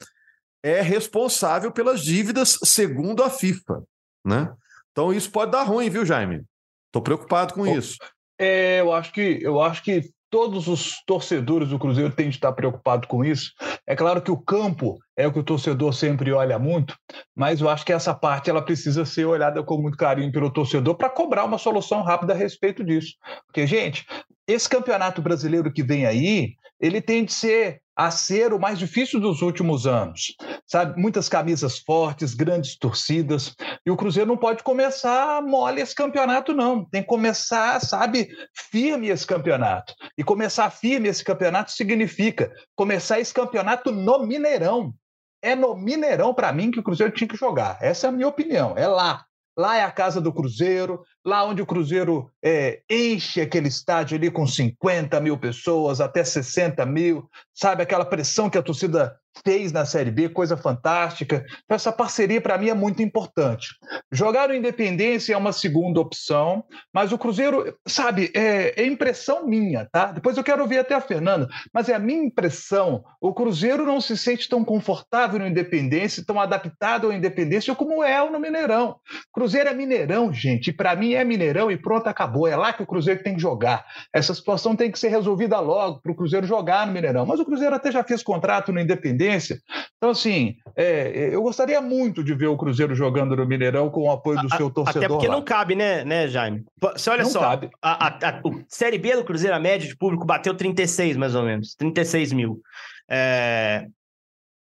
é 0.63 0.81
responsável 0.81 1.73
pelas 1.73 2.03
dívidas 2.03 2.59
segundo 2.65 3.23
a 3.23 3.31
FIFA. 3.31 3.83
Né? 4.25 4.53
Então 4.93 5.13
isso 5.13 5.31
pode 5.31 5.51
dar 5.51 5.65
ruim, 5.65 5.91
viu, 5.91 6.05
Jaime? 6.05 6.45
Estou 6.89 7.03
preocupado 7.03 7.55
com 7.55 7.67
isso. 7.67 7.97
É, 8.39 8.81
eu 8.81 8.93
acho 8.93 9.13
que 9.13 9.39
eu 9.43 9.61
acho 9.61 9.83
que 9.83 10.11
todos 10.33 10.67
os 10.67 11.05
torcedores 11.07 11.69
do 11.69 11.79
Cruzeiro 11.79 12.11
têm 12.11 12.31
de 12.31 12.37
estar 12.37 12.53
preocupados 12.53 13.07
com 13.07 13.23
isso. 13.23 13.53
É 13.87 13.95
claro 13.95 14.23
que 14.23 14.31
o 14.31 14.39
campo 14.39 14.99
é 15.15 15.27
o 15.27 15.33
que 15.33 15.39
o 15.39 15.45
torcedor 15.45 15.93
sempre 15.93 16.33
olha 16.33 16.59
muito, 16.59 16.97
mas 17.37 17.61
eu 17.61 17.69
acho 17.69 17.85
que 17.85 17.93
essa 17.93 18.15
parte 18.15 18.49
ela 18.49 18.63
precisa 18.63 19.05
ser 19.05 19.27
olhada 19.27 19.63
com 19.63 19.77
muito 19.77 19.99
carinho 19.99 20.33
pelo 20.33 20.51
torcedor 20.51 20.95
para 20.95 21.11
cobrar 21.11 21.45
uma 21.45 21.59
solução 21.59 22.03
rápida 22.03 22.33
a 22.33 22.37
respeito 22.37 22.83
disso. 22.83 23.13
Porque, 23.47 23.67
gente, 23.67 24.07
esse 24.47 24.69
campeonato 24.69 25.23
brasileiro 25.23 25.73
que 25.73 25.83
vem 25.83 26.07
aí, 26.07 26.55
ele 26.81 27.01
tem 27.01 27.25
de 27.25 27.33
ser 27.33 27.81
a 27.95 28.11
ser 28.11 28.53
o 28.53 28.59
mais 28.59 28.79
difícil 28.79 29.21
dos 29.21 29.43
últimos 29.43 29.87
anos. 29.87 30.35
Sabe, 30.67 30.99
muitas 31.01 31.29
camisas 31.29 31.79
fortes, 31.79 32.35
grandes 32.35 32.77
torcidas, 32.77 33.55
e 33.85 33.91
o 33.91 33.97
Cruzeiro 33.97 34.29
não 34.29 34.37
pode 34.37 34.63
começar 34.63 35.43
mole 35.43 35.81
esse 35.81 35.95
campeonato 35.95 36.55
não, 36.55 36.85
tem 36.85 37.03
que 37.03 37.09
começar, 37.09 37.81
sabe, 37.81 38.29
firme 38.71 39.09
esse 39.09 39.27
campeonato. 39.27 39.95
E 40.17 40.25
começar 40.25 40.71
firme 40.71 41.09
esse 41.09 41.23
campeonato 41.23 41.71
significa 41.73 42.51
começar 42.75 43.21
esse 43.21 43.33
campeonato 43.33 43.93
no 43.93 44.27
Mineirão. 44.27 44.95
É 45.43 45.55
no 45.55 45.77
Mineirão 45.77 46.33
para 46.33 46.53
mim 46.53 46.71
que 46.71 46.81
o 46.81 46.83
Cruzeiro 46.83 47.13
tinha 47.13 47.29
que 47.29 47.37
jogar. 47.37 47.77
Essa 47.81 48.07
é 48.07 48.09
a 48.09 48.13
minha 48.13 48.29
opinião, 48.29 48.75
é 48.77 48.87
lá. 48.87 49.25
Lá 49.57 49.77
é 49.77 49.85
a 49.85 49.91
casa 49.91 50.19
do 50.19 50.33
Cruzeiro, 50.33 51.03
lá 51.25 51.45
onde 51.45 51.63
o 51.63 51.67
Cruzeiro 51.67 52.31
é, 52.43 52.81
enche 52.91 53.41
aquele 53.41 53.69
estádio 53.69 54.17
ali 54.17 54.31
com 54.31 54.47
50 54.47 55.21
mil 55.21 55.39
pessoas, 55.39 56.01
até 56.01 56.25
60 56.25 56.85
mil, 56.87 57.29
sabe? 57.55 57.83
Aquela 57.83 58.05
pressão 58.05 58.51
que 58.51 58.59
a 58.59 58.63
torcida 58.63 59.17
fez 59.45 59.73
na 59.73 59.85
Série 59.85 60.11
B, 60.11 60.29
coisa 60.29 60.57
fantástica. 60.57 61.45
Então, 61.65 61.75
essa 61.75 61.91
parceria, 61.91 62.41
para 62.41 62.59
mim, 62.59 62.69
é 62.69 62.75
muito 62.75 63.03
importante. 63.03 63.69
Jogar 64.11 64.49
no 64.49 64.55
Independência 64.55 65.35
é 65.35 65.37
uma 65.37 65.53
segunda 65.53 66.01
opção, 66.01 66.65
mas 66.93 67.13
o 67.13 67.19
Cruzeiro, 67.19 67.75
sabe, 67.87 68.31
é, 68.35 68.81
é, 68.81 68.87
impressão 68.87 69.47
minha, 69.47 69.89
tá? 69.91 70.13
Depois 70.13 70.37
eu 70.37 70.45
quero 70.45 70.63
ouvir 70.63 70.79
até 70.79 70.95
a 70.95 71.01
Fernanda, 71.01 71.49
mas 71.73 71.89
é 71.89 71.95
a 71.95 71.99
minha 71.99 72.25
impressão. 72.25 73.03
O 73.21 73.33
Cruzeiro 73.33 73.87
não 73.87 74.01
se 74.01 74.17
sente 74.17 74.49
tão 74.49 74.65
confortável 74.65 75.39
no 75.39 75.47
Independência, 75.47 76.25
tão 76.25 76.41
adaptado 76.41 77.07
ao 77.07 77.13
Independência 77.13 77.75
como 77.75 78.03
é 78.03 78.23
no 78.31 78.39
Mineirão. 78.39 78.97
Cruzeiro 79.33 79.69
é 79.69 79.75
Mineirão, 79.75 80.33
gente, 80.33 80.69
e 80.69 80.73
para 80.73 80.95
mim 80.95 81.12
é 81.15 81.25
Mineirão 81.25 81.71
e 81.71 81.77
pronto, 81.77 82.07
acabou. 82.07 82.47
É 82.47 82.57
lá 82.57 82.73
que 82.73 82.83
o 82.83 82.87
Cruzeiro 82.87 83.23
tem 83.23 83.35
que 83.35 83.41
jogar. 83.41 83.85
Essa 84.13 84.35
situação 84.35 84.77
tem 84.77 84.91
que 84.91 84.99
ser 84.99 85.09
resolvida 85.09 85.59
logo 85.61 86.01
para 86.01 86.13
o 86.13 86.15
Cruzeiro 86.15 86.47
jogar 86.47 86.87
no 86.87 86.93
Mineirão. 86.93 87.27
Mas 87.27 87.41
o 87.41 87.45
Cruzeiro 87.45 87.75
até 87.75 87.91
já 87.91 88.03
fez 88.03 88.23
contrato 88.23 88.73
no 88.73 88.81
Independência 88.81 89.61
então, 89.97 90.11
assim, 90.11 90.57
é, 90.77 91.31
eu 91.33 91.41
gostaria 91.43 91.81
muito 91.81 92.25
de 92.25 92.35
ver 92.35 92.49
o 92.49 92.57
Cruzeiro 92.57 92.93
jogando 92.95 93.37
no 93.37 93.47
Mineirão 93.47 93.89
com 93.89 94.03
o 94.03 94.11
apoio 94.11 94.41
do 94.41 94.53
a, 94.53 94.57
seu 94.57 94.69
torcedor. 94.69 95.05
Até 95.05 95.09
porque 95.09 95.29
lá. 95.29 95.35
não 95.35 95.43
cabe, 95.43 95.77
né, 95.77 96.05
né, 96.05 96.27
Jaime? 96.27 96.65
Você 96.81 97.09
olha 97.09 97.23
não 97.23 97.31
só, 97.31 97.41
cabe. 97.41 97.71
A, 97.81 98.09
a, 98.09 98.31
a, 98.31 98.43
Série 98.69 98.99
B 98.99 99.15
do 99.15 99.25
Cruzeiro, 99.25 99.55
a 99.55 99.61
média 99.61 99.87
de 99.87 99.97
público 99.97 100.27
bateu 100.27 100.57
36, 100.57 101.17
mais 101.17 101.35
ou 101.35 101.45
menos. 101.45 101.77
36 101.77 102.33
mil. 102.33 102.61
É... 103.09 103.87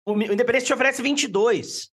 O, 0.06 0.14
o 0.14 0.24
Independência 0.24 0.68
te 0.68 0.74
oferece 0.74 1.02
22. 1.02 1.90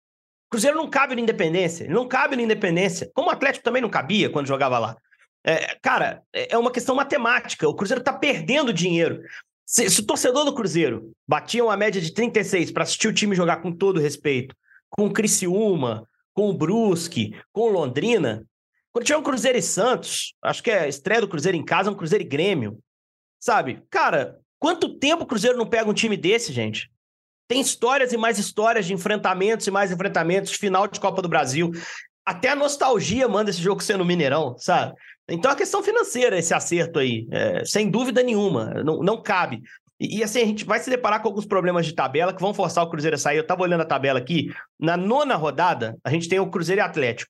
Cruzeiro 0.52 0.76
não 0.76 0.90
cabe 0.90 1.16
no 1.16 1.22
Independência. 1.22 1.88
Não 1.90 2.06
cabe 2.06 2.36
no 2.36 2.42
Independência. 2.42 3.10
Como 3.16 3.30
o 3.30 3.32
Atlético 3.32 3.64
também 3.64 3.82
não 3.82 3.90
cabia 3.90 4.30
quando 4.30 4.48
jogava 4.48 4.78
lá. 4.78 4.98
É, 5.46 5.78
cara, 5.82 6.22
é, 6.34 6.54
é 6.54 6.58
uma 6.58 6.72
questão 6.72 6.94
matemática. 6.94 7.68
O 7.68 7.74
Cruzeiro 7.74 8.02
está 8.02 8.12
perdendo 8.12 8.74
dinheiro. 8.74 9.22
Se, 9.66 9.90
se, 9.90 10.02
o 10.02 10.06
torcedor 10.06 10.44
do 10.44 10.54
Cruzeiro 10.54 11.14
batia 11.26 11.64
uma 11.64 11.78
média 11.78 12.02
de 12.02 12.14
36 12.14 12.70
para 12.72 12.84
assistir 12.84 13.08
o 13.08 13.14
time 13.14 13.34
jogar 13.34 13.62
com 13.62 13.72
todo 13.72 14.02
respeito, 14.02 14.54
com 14.90 15.06
o 15.06 15.14
Criciúma, 15.14 16.06
com 16.34 16.50
o 16.50 16.54
Brusque, 16.54 17.34
com 17.54 17.62
o 17.62 17.72
Londrina, 17.72 18.46
quando 18.92 19.06
tiver 19.06 19.18
um 19.18 19.24
Cruzeiro 19.24 19.58
e 19.58 19.62
Santos, 19.62 20.34
acho 20.44 20.62
que 20.62 20.70
é 20.70 20.90
estreia 20.90 21.22
do 21.22 21.30
Cruzeiro 21.30 21.58
em 21.58 21.64
casa, 21.64 21.90
um 21.90 21.96
Cruzeiro 21.96 22.26
e 22.26 22.28
Grêmio, 22.28 22.78
sabe? 23.40 23.82
Cara, 23.90 24.38
quanto 24.60 25.00
tempo 25.00 25.24
o 25.24 25.26
Cruzeiro 25.26 25.58
não 25.58 25.66
pega 25.66 25.90
um 25.90 25.94
time 25.94 26.18
desse, 26.18 26.52
gente? 26.52 26.91
Tem 27.52 27.60
histórias 27.60 28.14
e 28.14 28.18
mais 28.18 28.40
histórias 28.40 28.86
de 28.86 28.94
enfrentamentos 28.94 29.68
e 29.68 29.72
mais 29.72 29.92
enfrentamentos, 29.92 30.54
final 30.54 30.88
de 30.88 31.02
Copa 31.02 31.22
do 31.22 31.28
Brasil. 31.28 31.70
Até 32.26 32.48
a 32.48 32.56
nostalgia 32.56 33.28
manda 33.28 33.50
esse 33.50 33.62
jogo 33.62 33.84
ser 33.84 33.98
no 33.98 34.06
Mineirão, 34.06 34.56
sabe? 34.58 34.94
Então 35.28 35.52
é 35.52 35.54
a 35.54 35.58
questão 35.58 35.84
financeira, 35.84 36.40
esse 36.40 36.54
acerto 36.54 36.98
aí, 36.98 37.28
é, 37.30 37.66
sem 37.66 37.92
dúvida 37.92 38.24
nenhuma, 38.24 38.82
não, 38.86 39.04
não 39.04 39.22
cabe. 39.22 39.62
E, 40.00 40.20
e, 40.20 40.24
assim, 40.24 40.42
a 40.42 40.46
gente 40.46 40.64
vai 40.64 40.80
se 40.80 40.90
deparar 40.90 41.22
com 41.22 41.28
alguns 41.28 41.46
problemas 41.46 41.86
de 41.86 41.94
tabela 41.94 42.34
que 42.34 42.40
vão 42.40 42.54
forçar 42.54 42.86
o 42.86 42.90
Cruzeiro 42.90 43.16
a 43.16 43.20
sair. 43.20 43.36
Eu 43.36 43.42
estava 43.42 43.64
olhando 43.64 43.82
a 43.82 43.86
tabela 43.86 44.18
aqui, 44.18 44.50
na 44.80 44.96
nona 44.96 45.36
rodada, 45.36 45.98
a 46.06 46.10
gente 46.10 46.30
tem 46.30 46.40
o 46.40 46.50
Cruzeiro 46.50 46.80
e 46.80 46.82
Atlético. 46.82 47.30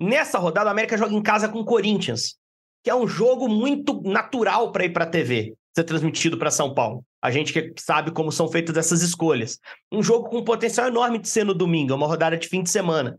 Nessa 0.00 0.38
rodada, 0.38 0.70
a 0.70 0.72
América 0.72 0.96
joga 0.96 1.12
em 1.12 1.22
casa 1.22 1.50
com 1.50 1.58
o 1.58 1.66
Corinthians, 1.66 2.36
que 2.82 2.88
é 2.88 2.94
um 2.94 3.06
jogo 3.06 3.46
muito 3.46 4.00
natural 4.04 4.72
para 4.72 4.86
ir 4.86 4.94
para 4.94 5.04
a 5.04 5.10
TV, 5.10 5.54
ser 5.76 5.84
transmitido 5.84 6.38
para 6.38 6.50
São 6.50 6.72
Paulo. 6.72 7.04
A 7.24 7.30
gente 7.30 7.54
que 7.54 7.72
sabe 7.80 8.10
como 8.10 8.30
são 8.30 8.46
feitas 8.48 8.76
essas 8.76 9.00
escolhas. 9.00 9.58
Um 9.90 10.02
jogo 10.02 10.28
com 10.28 10.44
potencial 10.44 10.88
enorme 10.88 11.18
de 11.18 11.26
ser 11.26 11.42
no 11.42 11.54
domingo, 11.54 11.94
é 11.94 11.96
uma 11.96 12.06
rodada 12.06 12.36
de 12.36 12.46
fim 12.46 12.62
de 12.62 12.68
semana. 12.68 13.16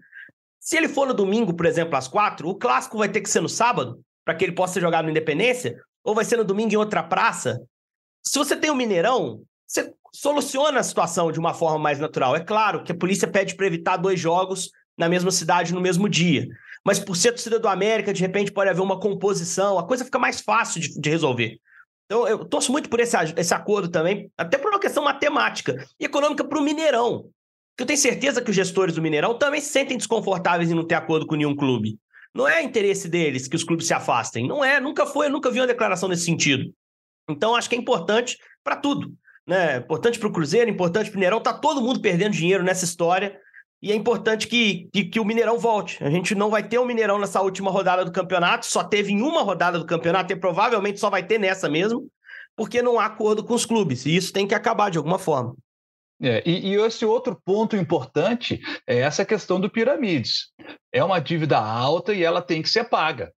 Se 0.60 0.78
ele 0.78 0.88
for 0.88 1.08
no 1.08 1.14
domingo, 1.16 1.56
por 1.56 1.66
exemplo, 1.66 1.96
às 1.96 2.08
quatro, 2.08 2.48
o 2.48 2.54
clássico 2.54 3.00
vai 3.00 3.10
ter 3.10 3.22
que 3.22 3.30
ser 3.32 3.42
no 3.42 3.50
sábado, 3.50 4.00
para 4.24 4.36
que 4.36 4.46
ele 4.46 4.52
possa 4.52 4.74
ser 4.76 4.82
jogado 4.82 5.06
no 5.06 5.10
Independência, 5.10 5.82
ou 6.04 6.14
vai 6.14 6.24
ser 6.24 6.38
no 6.38 6.44
domingo 6.44 6.72
em 6.72 6.78
outra 6.78 7.02
praça. 7.02 7.60
Se 8.24 8.38
você 8.38 8.56
tem 8.56 8.70
o 8.70 8.74
um 8.74 8.76
Mineirão, 8.76 9.42
você 9.66 9.92
soluciona 10.14 10.82
a 10.82 10.84
situação 10.84 11.32
de 11.32 11.40
uma 11.40 11.56
forma 11.56 11.80
mais 11.80 12.00
natural. 12.00 12.36
É 12.36 12.42
claro 12.42 12.84
que 12.84 12.92
a 12.92 12.96
polícia 12.96 13.28
pede 13.28 13.56
para 13.56 13.66
evitar 13.66 13.98
dois 13.98 14.20
jogos 14.20 14.70
na 14.96 15.10
mesma 15.10 15.32
cidade 15.32 15.74
no 15.74 15.82
mesmo 15.82 16.08
dia. 16.08 16.48
Mas 16.86 17.00
por 17.00 17.18
ser 17.18 17.32
torcida 17.32 17.58
do 17.58 17.68
América, 17.68 18.14
de 18.14 18.22
repente 18.22 18.52
pode 18.52 18.70
haver 18.70 18.82
uma 18.82 19.00
composição, 19.00 19.80
a 19.80 19.88
coisa 19.88 20.06
fica 20.06 20.20
mais 20.20 20.42
fácil 20.42 20.80
de, 20.80 21.02
de 21.02 21.10
resolver. 21.10 21.60
Então, 22.06 22.28
eu 22.28 22.46
torço 22.46 22.72
muito 22.72 22.90
por 22.90 23.00
esse, 23.00 23.18
esse 23.36 23.54
acordo 23.54 23.90
também, 23.90 24.32
até 24.38 24.58
por 24.58 24.72
uma 24.72 24.80
questão 24.80 25.04
matemática 25.04 25.86
e 26.00 26.06
econômica 26.06 26.44
para 26.44 26.60
o 26.60 26.62
Mineirão. 26.62 27.30
Porque 27.72 27.84
eu 27.84 27.88
tenho 27.88 28.00
certeza 28.00 28.42
que 28.42 28.50
os 28.50 28.56
gestores 28.56 28.96
do 28.96 29.02
Mineirão 29.02 29.38
também 29.38 29.60
se 29.60 29.70
sentem 29.70 29.98
desconfortáveis 29.98 30.72
em 30.72 30.76
não 30.76 30.86
ter 30.86 30.96
acordo 30.96 31.26
com 31.26 31.36
nenhum 31.36 31.56
clube. 31.56 31.98
Não 32.34 32.48
é 32.48 32.62
interesse 32.62 33.10
deles 33.10 33.48
que 33.48 33.56
os 33.56 33.64
clubes 33.64 33.88
se 33.88 33.94
afastem. 33.94 34.48
Não 34.48 34.64
é, 34.64 34.80
nunca 34.80 35.06
foi, 35.06 35.28
eu 35.28 35.32
nunca 35.32 35.50
vi 35.50 35.60
uma 35.60 35.68
declaração 35.68 36.08
nesse 36.08 36.26
sentido. 36.26 36.72
Então, 37.30 37.56
acho 37.56 37.68
que 37.68 37.76
é 37.76 37.80
importante 37.80 38.38
para 38.64 38.76
tudo. 38.76 39.14
Né? 39.48 39.78
Importante 39.78 40.20
para 40.20 40.28
o 40.28 40.32
Cruzeiro, 40.32 40.70
importante 40.70 41.10
para 41.10 41.16
o 41.16 41.20
Mineirão. 41.20 41.38
Está 41.40 41.54
todo 41.54 41.82
mundo 41.82 42.02
perdendo 42.02 42.34
dinheiro 42.34 42.64
nessa 42.64 42.86
história. 42.86 43.40
E 43.86 43.92
é 43.92 43.96
importante 43.96 44.48
que, 44.48 44.90
que, 44.92 45.04
que, 45.06 45.20
o 45.20 45.24
Mineirão 45.24 45.60
volte. 45.60 46.04
A 46.04 46.10
gente 46.10 46.34
não 46.34 46.50
vai 46.50 46.64
ter 46.64 46.80
o 46.80 46.82
um 46.82 46.86
Mineirão 46.86 47.20
nessa 47.20 47.40
última 47.40 47.70
rodada 47.70 48.04
do 48.04 48.12
campeonato, 48.12 48.66
só 48.66 48.84
teve 48.84 49.14
em 49.14 49.22
uma 49.22 49.44
rodada 49.44 49.78
do 49.78 49.86
campeonato 49.86 50.34
e 50.34 50.36
provavelmente 50.36 51.00
só 51.00 51.08
vai 51.08 51.22
ter 51.22 51.38
nessa 51.38 51.70
mesmo, 51.70 52.10
porque 52.56 52.82
não 52.82 53.00
há 53.00 53.06
acordo 53.06 53.44
com 53.44 53.54
os 53.54 53.64
clubes. 53.64 54.08
E 54.08 54.16
isso 54.16 54.34
tem 54.34 54.48
que 54.48 54.56
acabar 54.56 54.90
de 54.90 54.98
alguma 54.98 55.20
forma. 55.20 55.56
É, 56.20 56.42
e, 56.44 56.72
e, 56.72 56.76
esse 56.82 57.06
outro 57.06 57.40
ponto 57.46 57.76
importante 57.76 58.60
é 58.88 59.02
essa 59.02 59.24
questão 59.24 59.62
do 59.62 59.70
piramides. 59.70 60.48
É 60.92 61.04
uma 61.04 61.20
dívida 61.20 61.60
alta 61.60 62.12
e 62.12 62.24
ela 62.24 62.42
tem 62.42 62.64
que 62.64 62.70
ser 62.70 62.86
paga. 62.86 63.32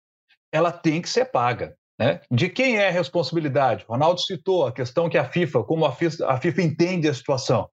Ela 0.50 0.72
tem 0.72 1.02
que 1.02 1.10
ser 1.10 1.26
paga. 1.26 1.76
Né? 2.00 2.22
De 2.32 2.48
quem 2.48 2.78
é 2.78 2.88
a 2.88 2.92
responsabilidade? 2.92 3.84
Ronaldo 3.86 4.22
citou 4.22 4.66
a 4.66 4.72
questão 4.72 5.10
que 5.10 5.18
a 5.18 5.26
FIFA, 5.26 5.66
como 5.66 5.86
a 5.86 5.92
FIFA, 5.92 6.26
a 6.26 6.40
FIFA 6.40 6.62
entende 6.62 7.10
a 7.10 7.14
situação. 7.14 7.68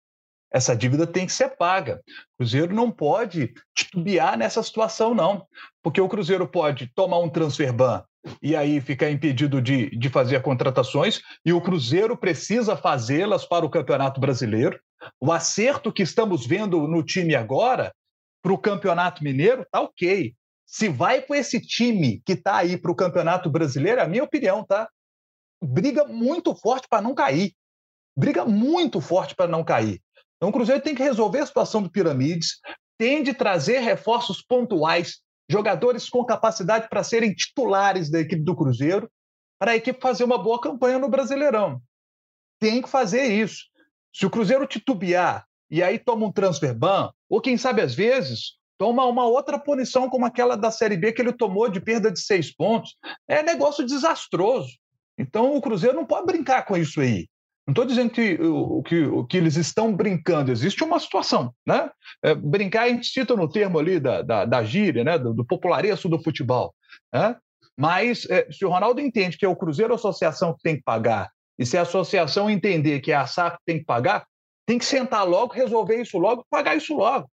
Essa 0.54 0.76
dívida 0.76 1.04
tem 1.04 1.26
que 1.26 1.32
ser 1.32 1.56
paga. 1.56 2.00
O 2.34 2.36
Cruzeiro 2.38 2.72
não 2.72 2.88
pode 2.88 3.52
titubear 3.74 4.38
nessa 4.38 4.62
situação, 4.62 5.12
não. 5.12 5.44
Porque 5.82 6.00
o 6.00 6.08
Cruzeiro 6.08 6.46
pode 6.46 6.86
tomar 6.94 7.18
um 7.18 7.28
transfer 7.28 7.72
ban 7.72 8.04
e 8.40 8.54
aí 8.54 8.80
ficar 8.80 9.10
impedido 9.10 9.60
de, 9.60 9.90
de 9.90 10.08
fazer 10.08 10.40
contratações, 10.42 11.20
e 11.44 11.52
o 11.52 11.60
Cruzeiro 11.60 12.16
precisa 12.16 12.76
fazê-las 12.76 13.44
para 13.44 13.66
o 13.66 13.70
Campeonato 13.70 14.20
Brasileiro. 14.20 14.78
O 15.20 15.32
acerto 15.32 15.92
que 15.92 16.02
estamos 16.02 16.46
vendo 16.46 16.86
no 16.86 17.02
time 17.02 17.34
agora 17.34 17.92
para 18.40 18.52
o 18.52 18.58
Campeonato 18.58 19.22
Mineiro 19.24 19.62
está 19.62 19.80
ok. 19.80 20.34
Se 20.64 20.88
vai 20.88 21.20
com 21.20 21.34
esse 21.34 21.60
time 21.60 22.22
que 22.24 22.32
está 22.32 22.56
aí 22.58 22.78
para 22.78 22.92
o 22.92 22.96
Campeonato 22.96 23.50
Brasileiro, 23.50 24.00
é 24.00 24.04
a 24.04 24.08
minha 24.08 24.24
opinião, 24.24 24.64
tá? 24.64 24.88
Briga 25.62 26.04
muito 26.06 26.54
forte 26.54 26.86
para 26.88 27.02
não 27.02 27.14
cair. 27.14 27.52
Briga 28.16 28.44
muito 28.44 29.00
forte 29.00 29.34
para 29.34 29.48
não 29.48 29.64
cair. 29.64 30.00
Então 30.44 30.50
o 30.50 30.52
Cruzeiro 30.52 30.82
tem 30.82 30.94
que 30.94 31.02
resolver 31.02 31.38
a 31.38 31.46
situação 31.46 31.82
do 31.82 31.90
Piramides, 31.90 32.60
tem 32.98 33.22
de 33.22 33.32
trazer 33.32 33.78
reforços 33.78 34.42
pontuais, 34.42 35.20
jogadores 35.48 36.10
com 36.10 36.22
capacidade 36.22 36.86
para 36.90 37.02
serem 37.02 37.32
titulares 37.32 38.10
da 38.10 38.20
equipe 38.20 38.42
do 38.42 38.54
Cruzeiro 38.54 39.10
para 39.58 39.70
a 39.70 39.76
equipe 39.76 39.98
fazer 40.02 40.22
uma 40.22 40.36
boa 40.36 40.60
campanha 40.60 40.98
no 40.98 41.08
Brasileirão. 41.08 41.80
Tem 42.60 42.82
que 42.82 42.90
fazer 42.90 43.24
isso. 43.24 43.62
Se 44.12 44.26
o 44.26 44.30
Cruzeiro 44.30 44.66
titubear 44.66 45.46
e 45.70 45.82
aí 45.82 45.98
toma 45.98 46.26
um 46.26 46.32
transfer 46.32 46.74
ban, 46.74 47.10
ou 47.26 47.40
quem 47.40 47.56
sabe 47.56 47.80
às 47.80 47.94
vezes 47.94 48.58
toma 48.76 49.06
uma 49.06 49.24
outra 49.24 49.58
punição 49.58 50.10
como 50.10 50.26
aquela 50.26 50.58
da 50.58 50.70
Série 50.70 50.98
B 50.98 51.12
que 51.12 51.22
ele 51.22 51.32
tomou 51.32 51.70
de 51.70 51.80
perda 51.80 52.12
de 52.12 52.20
seis 52.20 52.54
pontos, 52.54 52.98
é 53.26 53.42
negócio 53.42 53.82
desastroso. 53.82 54.76
Então 55.16 55.56
o 55.56 55.62
Cruzeiro 55.62 55.96
não 55.96 56.04
pode 56.04 56.26
brincar 56.26 56.66
com 56.66 56.76
isso 56.76 57.00
aí. 57.00 57.30
Não 57.66 57.72
estou 57.72 57.86
dizendo 57.86 58.10
que 58.10 58.34
o, 58.42 58.82
que 58.82 59.04
que 59.28 59.36
eles 59.36 59.56
estão 59.56 59.94
brincando, 59.94 60.52
existe 60.52 60.84
uma 60.84 61.00
situação. 61.00 61.54
Né? 61.66 61.90
É, 62.22 62.34
brincar, 62.34 62.82
a 62.82 62.88
gente 62.88 63.06
cita 63.06 63.34
no 63.34 63.48
termo 63.48 63.78
ali 63.78 63.98
da, 63.98 64.20
da, 64.20 64.44
da 64.44 64.62
gíria, 64.62 65.02
né? 65.02 65.18
do, 65.18 65.32
do 65.32 65.44
populareço 65.44 66.08
do 66.08 66.22
futebol. 66.22 66.74
Né? 67.12 67.36
Mas 67.76 68.26
é, 68.28 68.46
se 68.52 68.64
o 68.64 68.68
Ronaldo 68.68 69.00
entende 69.00 69.38
que 69.38 69.46
é 69.46 69.48
o 69.48 69.56
Cruzeiro 69.56 69.94
Associação 69.94 70.54
que 70.54 70.62
tem 70.62 70.76
que 70.76 70.82
pagar, 70.82 71.30
e 71.58 71.64
se 71.64 71.78
a 71.78 71.82
associação 71.82 72.50
entender 72.50 73.00
que 73.00 73.12
é 73.12 73.16
a 73.16 73.26
SAF 73.26 73.56
que 73.56 73.64
tem 73.64 73.78
que 73.78 73.84
pagar, 73.84 74.26
tem 74.66 74.78
que 74.78 74.84
sentar 74.84 75.26
logo, 75.26 75.52
resolver 75.52 76.00
isso 76.00 76.18
logo, 76.18 76.44
pagar 76.50 76.76
isso 76.76 76.94
logo. 76.94 77.28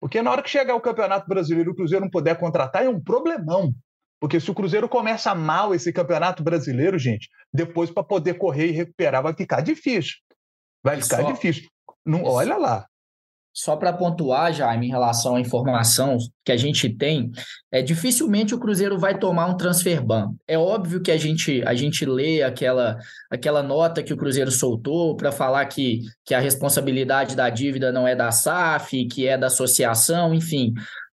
Porque 0.00 0.20
na 0.20 0.30
hora 0.30 0.42
que 0.42 0.50
chegar 0.50 0.74
o 0.74 0.80
Campeonato 0.80 1.28
Brasileiro 1.28 1.70
e 1.70 1.72
o 1.72 1.76
Cruzeiro 1.76 2.04
não 2.04 2.10
puder 2.10 2.38
contratar, 2.38 2.84
é 2.84 2.88
um 2.88 3.00
problemão. 3.00 3.72
Porque 4.22 4.38
se 4.38 4.48
o 4.48 4.54
Cruzeiro 4.54 4.88
começa 4.88 5.34
mal 5.34 5.74
esse 5.74 5.92
Campeonato 5.92 6.44
Brasileiro, 6.44 6.96
gente, 6.96 7.28
depois 7.52 7.90
para 7.90 8.04
poder 8.04 8.34
correr 8.34 8.68
e 8.68 8.70
recuperar 8.70 9.20
vai 9.20 9.34
ficar 9.34 9.62
difícil. 9.62 10.12
Vai 10.80 11.02
ficar 11.02 11.22
Só... 11.22 11.32
difícil. 11.32 11.68
Não, 12.06 12.22
olha 12.22 12.56
lá. 12.56 12.86
Só 13.52 13.74
para 13.76 13.92
pontuar, 13.92 14.52
Jaime, 14.52 14.86
em 14.86 14.90
relação 14.90 15.34
à 15.34 15.40
informação 15.40 16.16
que 16.44 16.52
a 16.52 16.56
gente 16.56 16.88
tem, 16.88 17.32
é 17.70 17.82
dificilmente 17.82 18.54
o 18.54 18.60
Cruzeiro 18.60 18.96
vai 18.96 19.18
tomar 19.18 19.46
um 19.46 19.56
transfer 19.56 20.00
ban. 20.00 20.32
É 20.46 20.56
óbvio 20.56 21.02
que 21.02 21.10
a 21.10 21.18
gente, 21.18 21.60
a 21.66 21.74
gente 21.74 22.06
lê 22.06 22.42
aquela, 22.42 22.96
aquela 23.28 23.62
nota 23.62 24.04
que 24.04 24.14
o 24.14 24.16
Cruzeiro 24.16 24.52
soltou 24.52 25.16
para 25.16 25.32
falar 25.32 25.66
que, 25.66 26.00
que 26.24 26.32
a 26.32 26.40
responsabilidade 26.40 27.34
da 27.34 27.50
dívida 27.50 27.90
não 27.90 28.06
é 28.06 28.14
da 28.14 28.30
SAF, 28.30 29.04
que 29.08 29.26
é 29.26 29.36
da 29.36 29.48
associação, 29.48 30.32
enfim. 30.32 30.72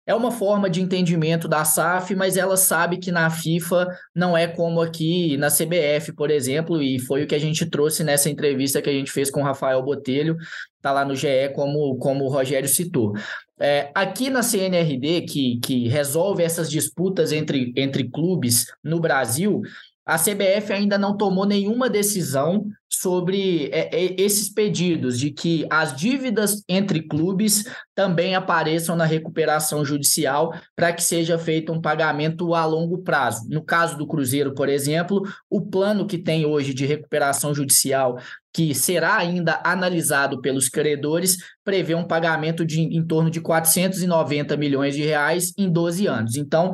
É 0.06 0.14
uma 0.14 0.30
forma 0.30 0.70
de 0.70 0.80
entendimento 0.80 1.48
da 1.48 1.64
SAF, 1.64 2.14
mas 2.14 2.36
ela 2.36 2.56
sabe 2.56 2.96
que 2.98 3.10
na 3.10 3.28
FIFA 3.28 3.88
não 4.14 4.36
é 4.36 4.46
como 4.46 4.80
aqui 4.80 5.36
na 5.36 5.48
CBF, 5.48 6.12
por 6.12 6.30
exemplo, 6.30 6.80
e 6.80 7.00
foi 7.00 7.24
o 7.24 7.26
que 7.26 7.34
a 7.34 7.40
gente 7.40 7.66
trouxe 7.66 8.04
nessa 8.04 8.30
entrevista 8.30 8.80
que 8.80 8.88
a 8.88 8.92
gente 8.92 9.10
fez 9.10 9.32
com 9.32 9.40
o 9.40 9.44
Rafael 9.44 9.82
Botelho, 9.82 10.36
tá 10.80 10.92
lá 10.92 11.04
no 11.04 11.16
GE, 11.16 11.48
como, 11.56 11.96
como 11.96 12.24
o 12.24 12.28
Rogério 12.28 12.68
citou. 12.68 13.14
É, 13.58 13.90
aqui 13.94 14.30
na 14.30 14.42
CNRD, 14.42 15.22
que, 15.22 15.58
que 15.58 15.88
resolve 15.88 16.42
essas 16.42 16.70
disputas 16.70 17.32
entre, 17.32 17.72
entre 17.74 18.08
clubes 18.08 18.66
no 18.84 19.00
Brasil, 19.00 19.62
a 20.06 20.16
CBF 20.16 20.72
ainda 20.72 20.96
não 20.96 21.16
tomou 21.16 21.44
nenhuma 21.44 21.90
decisão 21.90 22.64
sobre 22.88 23.68
é, 23.72 23.90
é, 23.92 24.14
esses 24.20 24.48
pedidos 24.48 25.18
de 25.18 25.30
que 25.30 25.66
as 25.68 25.94
dívidas 25.94 26.62
entre 26.68 27.02
clubes 27.02 27.64
também 27.94 28.34
apareçam 28.34 28.94
na 28.94 29.04
recuperação 29.04 29.84
judicial 29.84 30.54
para 30.74 30.92
que 30.92 31.02
seja 31.02 31.36
feito 31.36 31.72
um 31.72 31.80
pagamento 31.80 32.54
a 32.54 32.64
longo 32.64 32.98
prazo. 32.98 33.48
No 33.48 33.62
caso 33.62 33.98
do 33.98 34.06
Cruzeiro, 34.06 34.54
por 34.54 34.68
exemplo, 34.68 35.22
o 35.50 35.60
plano 35.60 36.06
que 36.06 36.18
tem 36.18 36.46
hoje 36.46 36.72
de 36.72 36.86
recuperação 36.86 37.52
judicial, 37.52 38.18
que 38.52 38.74
será 38.74 39.16
ainda 39.16 39.60
analisado 39.64 40.40
pelos 40.40 40.68
credores, 40.68 41.36
prevê 41.64 41.94
um 41.94 42.06
pagamento 42.06 42.64
de 42.64 42.80
em 42.80 43.04
torno 43.04 43.30
de 43.30 43.40
490 43.40 44.56
milhões 44.56 44.94
de 44.94 45.02
reais 45.02 45.52
em 45.58 45.68
12 45.70 46.06
anos. 46.06 46.36
Então, 46.36 46.72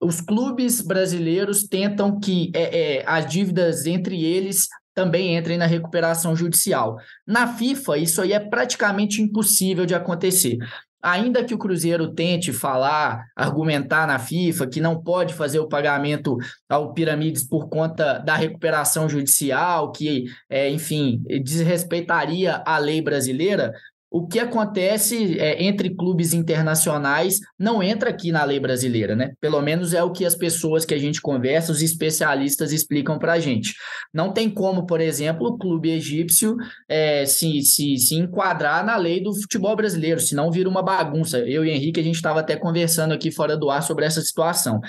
os 0.00 0.20
clubes 0.20 0.80
brasileiros 0.80 1.64
tentam 1.64 2.18
que 2.18 2.50
é, 2.54 2.96
é, 2.98 3.04
as 3.06 3.26
dívidas 3.26 3.84
entre 3.86 4.24
eles 4.24 4.66
também 4.94 5.36
entrem 5.36 5.56
na 5.56 5.66
recuperação 5.66 6.34
judicial. 6.34 6.96
Na 7.26 7.54
FIFA, 7.54 7.98
isso 7.98 8.20
aí 8.20 8.32
é 8.32 8.40
praticamente 8.40 9.22
impossível 9.22 9.86
de 9.86 9.94
acontecer. 9.94 10.58
Ainda 11.02 11.42
que 11.42 11.54
o 11.54 11.58
Cruzeiro 11.58 12.12
tente 12.12 12.52
falar, 12.52 13.24
argumentar 13.34 14.06
na 14.06 14.18
FIFA 14.18 14.66
que 14.66 14.80
não 14.80 15.02
pode 15.02 15.32
fazer 15.32 15.58
o 15.58 15.68
pagamento 15.68 16.36
ao 16.68 16.92
Piramides 16.92 17.46
por 17.46 17.70
conta 17.70 18.18
da 18.18 18.36
recuperação 18.36 19.08
judicial, 19.08 19.92
que, 19.92 20.24
é, 20.48 20.68
enfim, 20.68 21.22
desrespeitaria 21.42 22.62
a 22.66 22.76
lei 22.76 23.00
brasileira, 23.00 23.72
o 24.10 24.26
que 24.26 24.40
acontece 24.40 25.38
é, 25.38 25.62
entre 25.62 25.94
clubes 25.94 26.34
internacionais 26.34 27.38
não 27.56 27.80
entra 27.80 28.10
aqui 28.10 28.32
na 28.32 28.42
lei 28.42 28.58
brasileira, 28.58 29.14
né? 29.14 29.32
Pelo 29.40 29.60
menos 29.60 29.94
é 29.94 30.02
o 30.02 30.10
que 30.10 30.24
as 30.24 30.34
pessoas 30.34 30.84
que 30.84 30.92
a 30.92 30.98
gente 30.98 31.20
conversa, 31.20 31.70
os 31.70 31.80
especialistas 31.80 32.72
explicam 32.72 33.18
para 33.18 33.34
a 33.34 33.38
gente. 33.38 33.74
Não 34.12 34.32
tem 34.32 34.50
como, 34.50 34.84
por 34.84 35.00
exemplo, 35.00 35.46
o 35.46 35.56
clube 35.56 35.90
egípcio 35.90 36.56
é, 36.88 37.24
se, 37.24 37.62
se, 37.62 37.96
se 37.98 38.16
enquadrar 38.16 38.84
na 38.84 38.96
lei 38.96 39.22
do 39.22 39.32
futebol 39.32 39.76
brasileiro, 39.76 40.18
senão 40.18 40.50
vira 40.50 40.68
uma 40.68 40.82
bagunça. 40.82 41.38
Eu 41.38 41.64
e 41.64 41.70
Henrique, 41.70 42.00
a 42.00 42.04
gente 42.04 42.16
estava 42.16 42.40
até 42.40 42.56
conversando 42.56 43.14
aqui 43.14 43.30
fora 43.30 43.56
do 43.56 43.70
ar 43.70 43.82
sobre 43.82 44.04
essa 44.04 44.20
situação. 44.20 44.80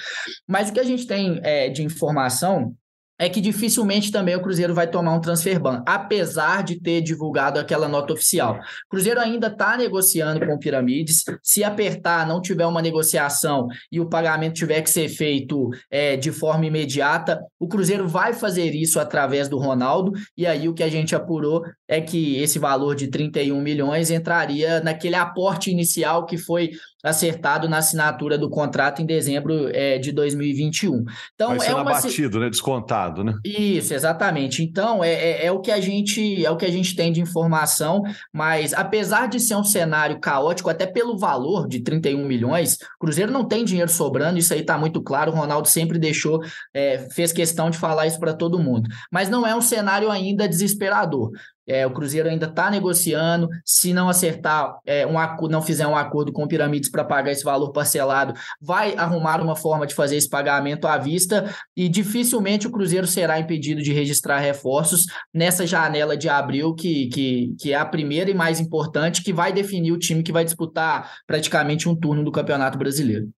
Mas 0.48 0.70
o 0.70 0.74
que 0.74 0.80
a 0.80 0.84
gente 0.84 1.06
tem 1.06 1.40
é, 1.44 1.70
de 1.70 1.84
informação 1.84 2.76
é 3.22 3.30
que 3.30 3.40
dificilmente 3.40 4.12
também 4.12 4.36
o 4.36 4.42
Cruzeiro 4.42 4.74
vai 4.74 4.88
tomar 4.88 5.14
um 5.14 5.22
transfer 5.22 5.60
ban, 5.60 5.84
apesar 5.86 6.64
de 6.64 6.82
ter 6.82 7.02
divulgado 7.02 7.60
aquela 7.60 7.88
nota 7.88 8.14
oficial. 8.14 8.56
O 8.56 8.90
Cruzeiro 8.90 9.20
ainda 9.20 9.46
está 9.46 9.78
negociando 9.78 10.44
com 10.44 10.56
o 10.56 10.58
Piramides. 10.58 11.24
Se 11.44 11.64
apertar, 11.64 12.26
não 12.26 12.42
tiver 12.42 12.66
uma 12.66 12.82
negociação 12.82 13.68
e 13.92 14.00
o 14.00 14.10
pagamento 14.10 14.56
tiver 14.56 14.82
que 14.82 14.90
ser 14.90 15.08
feito 15.08 15.70
é, 15.92 16.18
de 16.18 16.32
forma 16.32 16.66
imediata, 16.66 17.40
o 17.60 17.68
Cruzeiro 17.68 18.08
vai 18.08 18.34
fazer 18.34 18.74
isso 18.74 19.00
através 19.00 19.48
do 19.48 19.60
Ronaldo. 19.60 20.14
E 20.36 20.48
aí 20.48 20.68
o 20.68 20.74
que 20.74 20.82
a 20.82 20.90
gente 20.90 21.14
apurou 21.14 21.62
é 21.88 22.02
que 22.02 22.38
esse 22.38 22.58
valor 22.58 22.96
de 22.96 23.08
31 23.08 23.62
milhões 23.62 24.10
entraria 24.10 24.80
naquele 24.80 25.16
aporte 25.16 25.70
inicial 25.70 26.26
que 26.26 26.40
foi 26.40 26.72
acertado 27.04 27.68
na 27.68 27.78
assinatura 27.78 28.38
do 28.38 28.50
contrato 28.50 29.02
em 29.02 29.06
dezembro 29.06 29.70
é, 29.70 29.98
de 29.98 30.12
2021. 30.12 31.04
Então 31.34 31.58
Vai 31.58 31.68
é 31.68 31.74
uma 31.74 31.82
abatido, 31.82 32.40
né? 32.40 32.50
Descontado, 32.50 33.24
né? 33.24 33.34
Isso, 33.44 33.94
exatamente. 33.94 34.64
Então 34.64 35.04
é, 35.04 35.14
é, 35.14 35.46
é, 35.46 35.52
o 35.52 35.60
que 35.60 35.72
a 35.72 35.80
gente 35.80 36.46
é 36.46 36.50
o 36.50 36.58
que 36.58 36.66
a 36.66 36.72
gente 36.72 36.96
tem 36.96 37.12
de 37.12 37.22
informação, 37.22 38.04
mas 38.34 38.74
apesar 38.74 39.28
de 39.28 39.40
ser 39.40 39.56
um 39.56 39.64
cenário 39.64 40.20
caótico, 40.20 40.70
até 40.70 40.86
pelo 40.86 41.18
valor 41.18 41.68
de 41.68 41.82
31 41.82 42.26
milhões, 42.26 42.76
o 42.76 43.00
Cruzeiro 43.00 43.32
não 43.32 43.46
tem 43.48 43.66
dinheiro 43.66 43.92
sobrando, 43.92 44.40
isso 44.40 44.54
aí 44.54 44.62
está 44.62 44.78
muito 44.78 45.02
claro. 45.02 45.32
O 45.32 45.36
Ronaldo 45.36 45.68
sempre 45.68 45.98
deixou, 45.98 46.40
é, 46.74 47.08
fez 47.12 47.32
questão 47.32 47.70
de 47.70 47.78
falar 47.78 48.08
isso 48.08 48.20
para 48.20 48.34
todo 48.34 48.60
mundo. 48.60 48.90
Mas 49.12 49.30
não 49.30 49.46
é 49.46 49.56
um 49.56 49.62
cenário 49.62 50.10
ainda 50.10 50.48
desesperador. 50.48 51.32
É, 51.72 51.88
o 51.88 51.92
Cruzeiro 51.92 52.28
ainda 52.28 52.48
está 52.48 52.70
negociando. 52.70 53.48
Se 53.64 53.94
não 53.94 54.10
acertar, 54.10 54.78
é, 54.86 55.08
um, 55.08 55.14
não 55.48 55.62
fizer 55.62 55.88
um 55.88 55.96
acordo 55.96 56.34
com 56.34 56.44
o 56.44 56.48
Piramides 56.48 56.92
para 56.92 57.06
pagar 57.06 57.32
esse 57.32 57.46
valor 57.46 57.72
parcelado, 57.72 58.34
vai 58.62 58.94
arrumar 58.98 59.40
uma 59.40 59.56
forma 59.56 59.88
de 59.88 59.96
fazer 59.96 60.18
esse 60.18 60.28
pagamento 60.30 60.86
à 60.86 60.98
vista 60.98 61.50
e 61.76 61.88
dificilmente 61.88 62.68
o 62.68 62.72
Cruzeiro 62.72 63.08
será 63.08 63.40
impedido 63.40 63.82
de 63.82 63.94
registrar 63.94 64.40
reforços 64.40 65.06
nessa 65.34 65.66
janela 65.66 66.18
de 66.18 66.28
abril, 66.28 66.76
que, 66.76 67.08
que, 67.08 67.56
que 67.58 67.72
é 67.72 67.78
a 67.78 67.86
primeira 67.86 68.30
e 68.30 68.34
mais 68.34 68.60
importante, 68.60 69.24
que 69.24 69.32
vai 69.32 69.54
definir 69.54 69.94
o 69.94 70.00
time 70.00 70.24
que 70.24 70.34
vai 70.34 70.44
disputar 70.44 71.20
praticamente 71.26 71.88
um 71.88 71.96
turno 71.96 72.22
do 72.22 72.34
Campeonato 72.34 72.78
Brasileiro. 72.78 73.30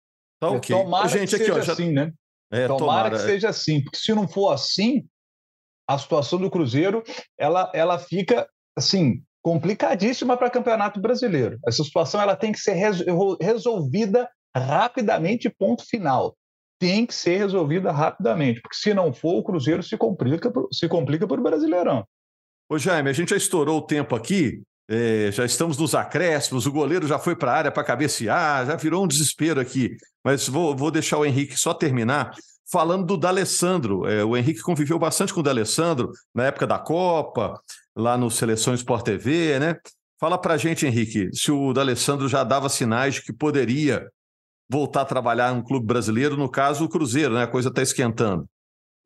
Tá 0.40 0.48
okay. 0.48 0.74
Tomara 0.74 1.08
Gente, 1.08 1.30
que 1.30 1.36
seja 1.36 1.42
aqui, 1.42 1.60
ó, 1.60 1.62
já... 1.62 1.72
assim, 1.74 1.92
né? 1.92 2.10
É, 2.50 2.66
tomara, 2.66 2.78
tomara 2.78 3.10
que 3.10 3.18
seja 3.18 3.50
assim, 3.50 3.82
porque 3.82 3.98
se 3.98 4.14
não 4.14 4.26
for 4.26 4.52
assim, 4.52 5.04
a 5.86 5.98
situação 5.98 6.38
do 6.38 6.50
Cruzeiro 6.50 7.02
ela, 7.38 7.70
ela 7.74 7.98
fica 7.98 8.48
assim 8.76 9.22
complicadíssima 9.42 10.36
para 10.36 10.50
Campeonato 10.50 11.00
Brasileiro. 11.00 11.58
Essa 11.66 11.82
situação 11.82 12.20
ela 12.20 12.36
tem 12.36 12.52
que 12.52 12.60
ser 12.60 12.76
resolvida 13.40 14.30
rapidamente, 14.54 15.50
ponto 15.50 15.84
final. 15.84 16.36
Tem 16.78 17.04
que 17.04 17.14
ser 17.14 17.38
resolvida 17.38 17.90
rapidamente, 17.92 18.60
porque 18.60 18.76
se 18.76 18.94
não 18.94 19.12
for, 19.12 19.38
o 19.38 19.42
Cruzeiro 19.42 19.82
se 19.82 19.96
complica, 19.96 20.52
se 20.72 20.88
complica 20.88 21.26
para 21.26 21.40
o 21.40 21.42
Brasileirão. 21.42 22.04
Ô 22.68 22.78
Jaime, 22.78 23.10
a 23.10 23.12
gente 23.12 23.30
já 23.30 23.36
estourou 23.36 23.78
o 23.78 23.86
tempo 23.86 24.16
aqui, 24.16 24.62
é, 24.88 25.30
já 25.30 25.44
estamos 25.44 25.76
nos 25.76 25.94
acréscimos, 25.94 26.66
o 26.66 26.72
goleiro 26.72 27.06
já 27.06 27.18
foi 27.18 27.36
para 27.36 27.52
a 27.52 27.56
área 27.56 27.70
para 27.70 27.84
cabecear, 27.84 28.66
já 28.66 28.76
virou 28.76 29.04
um 29.04 29.08
desespero 29.08 29.60
aqui. 29.60 29.96
Mas 30.24 30.48
vou, 30.48 30.76
vou 30.76 30.90
deixar 30.90 31.18
o 31.18 31.24
Henrique 31.24 31.56
só 31.56 31.74
terminar 31.74 32.32
falando 32.72 33.04
do 33.04 33.18
D'Alessandro. 33.18 34.06
É, 34.06 34.24
o 34.24 34.34
Henrique 34.34 34.62
conviveu 34.62 34.98
bastante 34.98 35.34
com 35.34 35.40
o 35.40 35.42
D'Alessandro 35.42 36.10
na 36.34 36.44
época 36.44 36.66
da 36.66 36.78
Copa, 36.78 37.60
lá 37.94 38.16
no 38.16 38.30
Seleção 38.30 38.72
Sport 38.72 39.04
TV, 39.04 39.58
né? 39.58 39.76
Fala 40.18 40.38
pra 40.38 40.56
gente, 40.56 40.86
Henrique, 40.86 41.28
se 41.34 41.52
o 41.52 41.72
D'Alessandro 41.74 42.28
já 42.28 42.42
dava 42.42 42.70
sinais 42.70 43.14
de 43.14 43.22
que 43.22 43.32
poderia 43.32 44.08
voltar 44.70 45.02
a 45.02 45.04
trabalhar 45.04 45.52
em 45.52 45.58
um 45.58 45.62
clube 45.62 45.84
brasileiro, 45.84 46.36
no 46.36 46.48
caso 46.48 46.84
o 46.84 46.88
Cruzeiro, 46.88 47.34
né? 47.34 47.42
A 47.42 47.46
coisa 47.46 47.68
está 47.68 47.82
esquentando. 47.82 48.48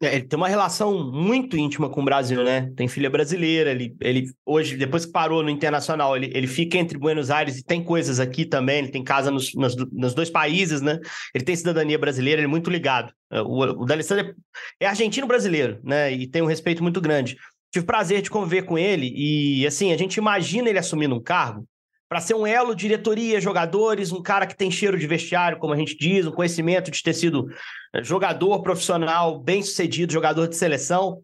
É, 0.03 0.15
ele 0.15 0.27
tem 0.27 0.37
uma 0.37 0.49
relação 0.49 1.11
muito 1.11 1.57
íntima 1.57 1.89
com 1.89 2.03
o 2.03 2.05
Brasil, 2.05 2.45
né? 2.45 2.71
Tem 2.77 2.87
filha 2.87 3.09
brasileira, 3.09 3.71
ele, 3.71 3.97
ele 3.99 4.27
hoje, 4.45 4.77
depois 4.77 5.07
que 5.07 5.13
parou 5.13 5.43
no 5.43 5.49
Internacional, 5.49 6.15
ele, 6.15 6.31
ele 6.35 6.47
fica 6.47 6.77
entre 6.77 6.99
Buenos 6.99 7.31
Aires 7.31 7.59
e 7.59 7.65
tem 7.65 7.83
coisas 7.83 8.21
aqui 8.21 8.45
também, 8.45 8.81
ele 8.81 8.91
tem 8.91 9.03
casa 9.03 9.31
nos, 9.31 9.55
nos, 9.55 9.75
nos 9.91 10.13
dois 10.13 10.29
países, 10.29 10.83
né? 10.83 10.99
Ele 11.35 11.45
tem 11.45 11.57
cidadania 11.57 11.99
brasileira, 11.99 12.41
ele 12.41 12.47
é 12.47 12.51
muito 12.51 12.69
ligado. 12.69 13.11
É, 13.31 13.41
o, 13.41 13.83
o 13.83 13.85
D'Alessandro 13.85 14.35
é, 14.81 14.85
é 14.85 14.89
argentino 14.89 15.27
brasileiro, 15.27 15.81
né? 15.83 16.13
E 16.13 16.27
tem 16.27 16.43
um 16.43 16.47
respeito 16.47 16.83
muito 16.83 17.01
grande. 17.01 17.37
Tive 17.73 17.85
prazer 17.85 18.23
de 18.23 18.31
conviver 18.31 18.63
com 18.63 18.79
ele 18.79 19.13
e, 19.15 19.67
assim, 19.67 19.93
a 19.93 19.97
gente 19.97 20.17
imagina 20.17 20.69
ele 20.69 20.79
assumindo 20.79 21.15
um 21.15 21.23
cargo 21.23 21.67
para 22.09 22.21
ser 22.21 22.35
um 22.35 22.47
elo 22.47 22.75
diretoria, 22.75 23.41
jogadores, 23.41 24.13
um 24.13 24.23
cara 24.23 24.47
que 24.47 24.57
tem 24.57 24.71
cheiro 24.71 24.97
de 24.97 25.07
vestiário, 25.07 25.59
como 25.59 25.75
a 25.75 25.77
gente 25.77 25.97
diz, 25.97 26.25
um 26.25 26.31
conhecimento 26.31 26.91
de 26.91 27.03
ter 27.03 27.13
sido 27.13 27.49
é, 27.93 28.03
jogador 28.03 28.63
profissional, 28.63 29.41
bem 29.41 29.63
sucedido, 29.63 30.13
jogador 30.13 30.47
de 30.47 30.57
seleção. 30.57 31.21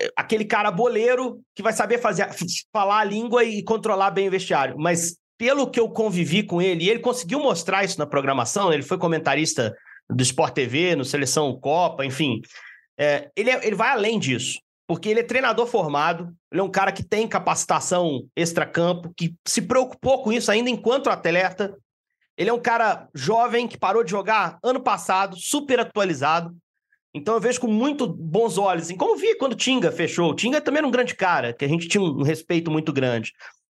É, 0.00 0.10
aquele 0.16 0.44
cara 0.44 0.70
boleiro 0.70 1.40
que 1.54 1.62
vai 1.62 1.72
saber 1.72 1.98
fazer, 1.98 2.28
falar 2.72 3.00
a 3.00 3.04
língua 3.04 3.44
e 3.44 3.62
controlar 3.62 4.10
bem 4.10 4.26
o 4.26 4.32
vestiário. 4.32 4.76
Mas 4.76 5.16
pelo 5.38 5.70
que 5.70 5.78
eu 5.78 5.88
convivi 5.88 6.42
com 6.42 6.60
ele, 6.60 6.90
ele 6.90 6.98
conseguiu 6.98 7.38
mostrar 7.38 7.84
isso 7.84 7.98
na 7.98 8.04
programação, 8.04 8.72
ele 8.72 8.82
foi 8.82 8.98
comentarista 8.98 9.74
do 10.10 10.22
Sport 10.22 10.54
TV, 10.54 10.96
no 10.96 11.04
Seleção 11.04 11.58
Copa, 11.58 12.04
enfim. 12.04 12.40
É, 12.98 13.30
ele, 13.34 13.50
é, 13.50 13.66
ele 13.66 13.76
vai 13.76 13.90
além 13.90 14.18
disso, 14.18 14.60
porque 14.86 15.08
ele 15.08 15.20
é 15.20 15.24
treinador 15.24 15.66
formado, 15.66 16.34
ele 16.50 16.60
é 16.60 16.64
um 16.64 16.70
cara 16.70 16.92
que 16.92 17.02
tem 17.02 17.28
capacitação 17.28 18.26
extra-campo, 18.36 19.12
que 19.16 19.34
se 19.46 19.62
preocupou 19.62 20.22
com 20.22 20.32
isso 20.32 20.50
ainda 20.50 20.68
enquanto 20.68 21.08
atleta. 21.08 21.76
Ele 22.36 22.50
é 22.50 22.52
um 22.52 22.60
cara 22.60 23.08
jovem 23.14 23.68
que 23.68 23.78
parou 23.78 24.02
de 24.02 24.10
jogar 24.10 24.58
ano 24.62 24.80
passado, 24.80 25.36
super 25.36 25.80
atualizado. 25.80 26.54
Então 27.14 27.34
eu 27.34 27.40
vejo 27.40 27.60
com 27.60 27.66
muito 27.66 28.06
bons 28.06 28.56
olhos, 28.56 28.84
assim, 28.84 28.96
como 28.96 29.16
vi 29.16 29.34
quando 29.36 29.52
o 29.52 29.56
Tinga 29.56 29.90
fechou. 29.90 30.30
O 30.30 30.34
Tinga 30.34 30.60
também 30.60 30.78
era 30.78 30.86
um 30.86 30.92
grande 30.92 31.14
cara, 31.14 31.52
que 31.52 31.64
a 31.64 31.68
gente 31.68 31.88
tinha 31.88 32.02
um 32.02 32.22
respeito 32.22 32.70
muito 32.70 32.92
grande. 32.92 33.32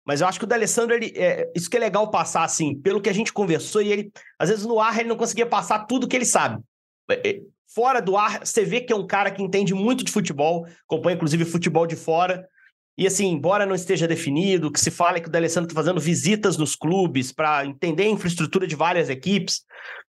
Mas 0.06 0.22
eu 0.22 0.28
acho 0.28 0.40
que 0.40 0.46
o 0.46 0.48
D'Alessandro, 0.48 0.96
ele, 0.96 1.14
é, 1.16 1.52
isso 1.56 1.70
que 1.70 1.78
é 1.78 1.80
legal 1.80 2.10
passar, 2.10 2.44
assim, 2.44 2.76
pelo 2.76 3.02
que 3.02 3.10
a 3.10 3.14
gente 3.14 3.32
conversou, 3.32 3.82
e 3.82 3.92
ele, 3.92 4.12
às 4.40 4.50
vezes, 4.50 4.66
no 4.66 4.80
ar, 4.80 5.00
ele 5.00 5.10
não 5.10 5.16
conseguia 5.16 5.46
passar 5.46 5.86
tudo 5.86 6.08
que 6.08 6.16
ele 6.16 6.26
sabe. 6.26 6.62
É, 7.10 7.30
é, 7.30 7.42
fora 7.74 8.02
do 8.02 8.18
ar, 8.18 8.46
você 8.46 8.66
vê 8.66 8.82
que 8.82 8.92
é 8.92 8.96
um 8.96 9.06
cara 9.06 9.32
que 9.32 9.44
entende 9.44 9.74
muito 9.74 10.04
de 10.04 10.12
futebol, 10.12 10.66
acompanha, 10.90 11.16
inclusive, 11.16 11.46
futebol 11.46 11.86
de 11.86 11.96
fora. 11.96 12.48
E, 12.98 13.06
assim, 13.06 13.28
embora 13.28 13.66
não 13.66 13.76
esteja 13.76 14.08
definido, 14.08 14.72
que 14.72 14.80
se 14.80 14.92
fala 14.92 15.20
que 15.20 15.28
o 15.28 15.32
D'Alessandro 15.32 15.70
está 15.70 15.80
fazendo 15.80 16.00
visitas 16.00 16.58
nos 16.58 16.76
clubes 16.76 17.32
para 17.32 17.66
entender 17.66 18.04
a 18.04 18.10
infraestrutura 18.10 18.66
de 18.66 18.76
várias 18.76 19.10
equipes, 19.10 19.62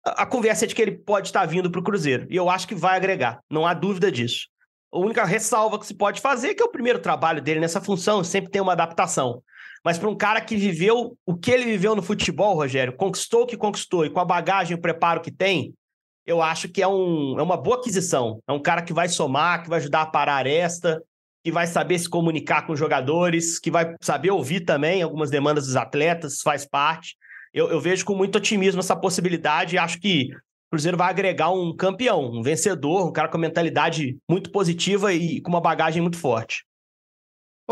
a, 0.05 0.23
a 0.23 0.27
conversa 0.27 0.64
é 0.64 0.68
de 0.68 0.75
que 0.75 0.83
ele 0.83 0.92
pode 0.92 1.29
estar 1.29 1.45
vindo 1.47 1.71
para 1.71 1.81
o 1.81 1.85
Cruzeiro. 1.85 2.27
E 2.31 2.37
eu 2.37 2.49
acho 2.49 2.68
que 2.68 2.75
vai 2.75 2.97
agregar, 2.97 3.40
não 3.51 3.66
há 3.66 3.75
dúvida 3.75 4.11
disso. 4.11 4.47
A 4.92 4.99
única 4.99 5.25
ressalva 5.25 5.79
que 5.79 5.87
se 5.87 5.95
pode 5.95 6.21
fazer 6.21 6.51
é 6.51 6.55
que 6.55 6.62
é 6.62 6.66
o 6.66 6.71
primeiro 6.71 6.99
trabalho 6.99 7.40
dele 7.40 7.61
nessa 7.61 7.81
função, 7.81 8.23
sempre 8.23 8.51
tem 8.51 8.61
uma 8.61 8.73
adaptação. 8.73 9.42
Mas 9.85 9.99
para 9.99 10.09
um 10.09 10.16
cara 10.16 10.40
que 10.40 10.57
viveu 10.57 11.16
o 11.27 11.37
que 11.37 11.51
ele 11.51 11.64
viveu 11.64 11.97
no 11.97 12.03
futebol, 12.03 12.55
Rogério, 12.55 12.97
conquistou 12.97 13.42
o 13.42 13.47
que 13.47 13.57
conquistou 13.57 14.05
e 14.05 14.11
com 14.11 14.21
a 14.21 14.25
bagagem 14.25 14.77
e 14.77 14.79
o 14.79 14.81
preparo 14.81 15.21
que 15.21 15.31
tem, 15.31 15.75
eu 16.25 16.40
acho 16.40 16.68
que 16.68 16.81
é, 16.81 16.87
um, 16.87 17.38
é 17.38 17.42
uma 17.42 17.57
boa 17.57 17.77
aquisição. 17.77 18.40
É 18.47 18.53
um 18.53 18.62
cara 18.62 18.83
que 18.83 18.92
vai 18.92 19.09
somar, 19.09 19.62
que 19.62 19.68
vai 19.68 19.81
ajudar 19.81 20.03
a 20.03 20.07
parar 20.07 20.35
a 20.35 20.37
aresta, 20.37 21.03
que 21.45 21.51
vai 21.51 21.66
saber 21.66 21.99
se 21.99 22.09
comunicar 22.09 22.64
com 22.66 22.73
os 22.73 22.79
jogadores, 22.79 23.59
que 23.59 23.71
vai 23.71 23.95
saber 24.01 24.31
ouvir 24.31 24.61
também 24.61 25.03
algumas 25.03 25.31
demandas 25.31 25.66
dos 25.66 25.77
atletas, 25.77 26.40
faz 26.40 26.64
parte. 26.64 27.16
Eu, 27.53 27.68
eu 27.68 27.81
vejo 27.81 28.05
com 28.05 28.14
muito 28.14 28.37
otimismo 28.37 28.81
essa 28.81 28.95
possibilidade 28.95 29.75
e 29.75 29.79
acho 29.79 30.01
que 30.01 30.31
o 30.33 30.71
Cruzeiro 30.71 30.97
vai 30.97 31.11
agregar 31.11 31.51
um 31.51 31.75
campeão, 31.75 32.31
um 32.33 32.42
vencedor, 32.42 33.09
um 33.09 33.12
cara 33.12 33.29
com 33.29 33.37
mentalidade 33.37 34.16
muito 34.31 34.51
positiva 34.51 35.12
e 35.12 35.40
com 35.40 35.51
uma 35.51 35.61
bagagem 35.61 36.01
muito 36.01 36.16
forte. 36.16 36.64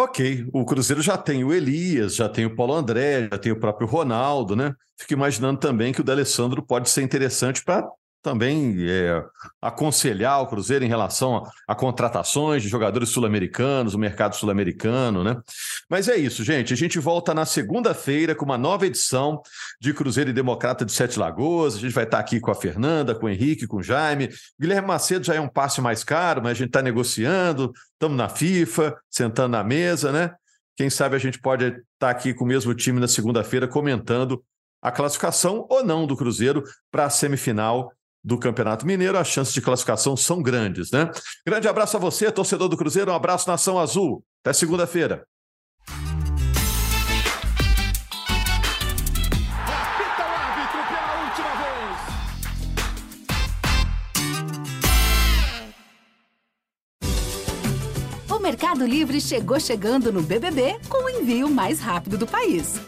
Ok, 0.02 0.48
o 0.50 0.64
Cruzeiro 0.64 1.02
já 1.02 1.18
tem 1.18 1.44
o 1.44 1.52
Elias, 1.52 2.14
já 2.16 2.26
tem 2.26 2.46
o 2.46 2.56
Paulo 2.56 2.72
André, 2.72 3.28
já 3.30 3.36
tem 3.36 3.52
o 3.52 3.60
próprio 3.60 3.86
Ronaldo, 3.86 4.56
né? 4.56 4.72
Fico 4.98 5.12
imaginando 5.12 5.60
também 5.60 5.92
que 5.92 6.00
o 6.00 6.04
D'Alessandro 6.04 6.62
pode 6.62 6.88
ser 6.88 7.02
interessante 7.02 7.62
para 7.62 7.86
também 8.22 8.76
é, 8.80 9.24
aconselhar 9.60 10.42
o 10.42 10.46
Cruzeiro 10.46 10.84
em 10.84 10.88
relação 10.88 11.36
a, 11.36 11.50
a 11.68 11.74
contratações 11.74 12.62
de 12.62 12.68
jogadores 12.68 13.08
sul-americanos, 13.08 13.94
o 13.94 13.98
mercado 13.98 14.36
sul-americano, 14.36 15.24
né? 15.24 15.36
Mas 15.88 16.08
é 16.08 16.16
isso, 16.16 16.44
gente. 16.44 16.72
A 16.72 16.76
gente 16.76 16.98
volta 16.98 17.32
na 17.32 17.46
segunda-feira 17.46 18.34
com 18.34 18.44
uma 18.44 18.58
nova 18.58 18.86
edição 18.86 19.40
de 19.80 19.94
Cruzeiro 19.94 20.30
e 20.30 20.34
Democrata 20.34 20.84
de 20.84 20.92
Sete 20.92 21.18
Lagoas. 21.18 21.74
A 21.74 21.78
gente 21.78 21.94
vai 21.94 22.04
estar 22.04 22.18
aqui 22.18 22.40
com 22.40 22.50
a 22.50 22.54
Fernanda, 22.54 23.14
com 23.14 23.26
o 23.26 23.28
Henrique, 23.28 23.66
com 23.66 23.78
o 23.78 23.82
Jaime. 23.82 24.28
Guilherme 24.60 24.88
Macedo 24.88 25.24
já 25.24 25.34
é 25.34 25.40
um 25.40 25.48
passe 25.48 25.80
mais 25.80 26.04
caro, 26.04 26.42
mas 26.42 26.52
a 26.52 26.54
gente 26.54 26.68
está 26.68 26.82
negociando, 26.82 27.72
estamos 27.92 28.16
na 28.16 28.28
FIFA, 28.28 28.96
sentando 29.10 29.52
na 29.52 29.64
mesa, 29.64 30.12
né? 30.12 30.34
Quem 30.76 30.88
sabe 30.88 31.16
a 31.16 31.18
gente 31.18 31.38
pode 31.38 31.64
estar 31.94 32.10
aqui 32.10 32.32
com 32.32 32.44
o 32.44 32.48
mesmo 32.48 32.74
time 32.74 33.00
na 33.00 33.08
segunda-feira 33.08 33.66
comentando 33.66 34.42
a 34.82 34.90
classificação 34.90 35.66
ou 35.68 35.84
não 35.84 36.06
do 36.06 36.16
Cruzeiro 36.16 36.64
para 36.90 37.04
a 37.04 37.10
semifinal 37.10 37.92
do 38.22 38.38
Campeonato 38.38 38.86
Mineiro, 38.86 39.18
as 39.18 39.28
chances 39.28 39.54
de 39.54 39.60
classificação 39.60 40.16
são 40.16 40.42
grandes, 40.42 40.90
né? 40.90 41.10
Grande 41.46 41.68
abraço 41.68 41.96
a 41.96 42.00
você, 42.00 42.30
torcedor 42.30 42.68
do 42.68 42.76
Cruzeiro, 42.76 43.10
um 43.10 43.14
abraço 43.14 43.48
Nação 43.48 43.78
Azul. 43.78 44.22
Até 44.42 44.52
segunda-feira. 44.52 45.24
O 58.30 58.38
Mercado 58.38 58.86
Livre 58.86 59.20
chegou 59.20 59.60
chegando 59.60 60.12
no 60.12 60.22
BBB 60.22 60.78
com 60.88 61.04
o 61.04 61.10
envio 61.10 61.50
mais 61.50 61.80
rápido 61.80 62.16
do 62.16 62.26
país. 62.26 62.80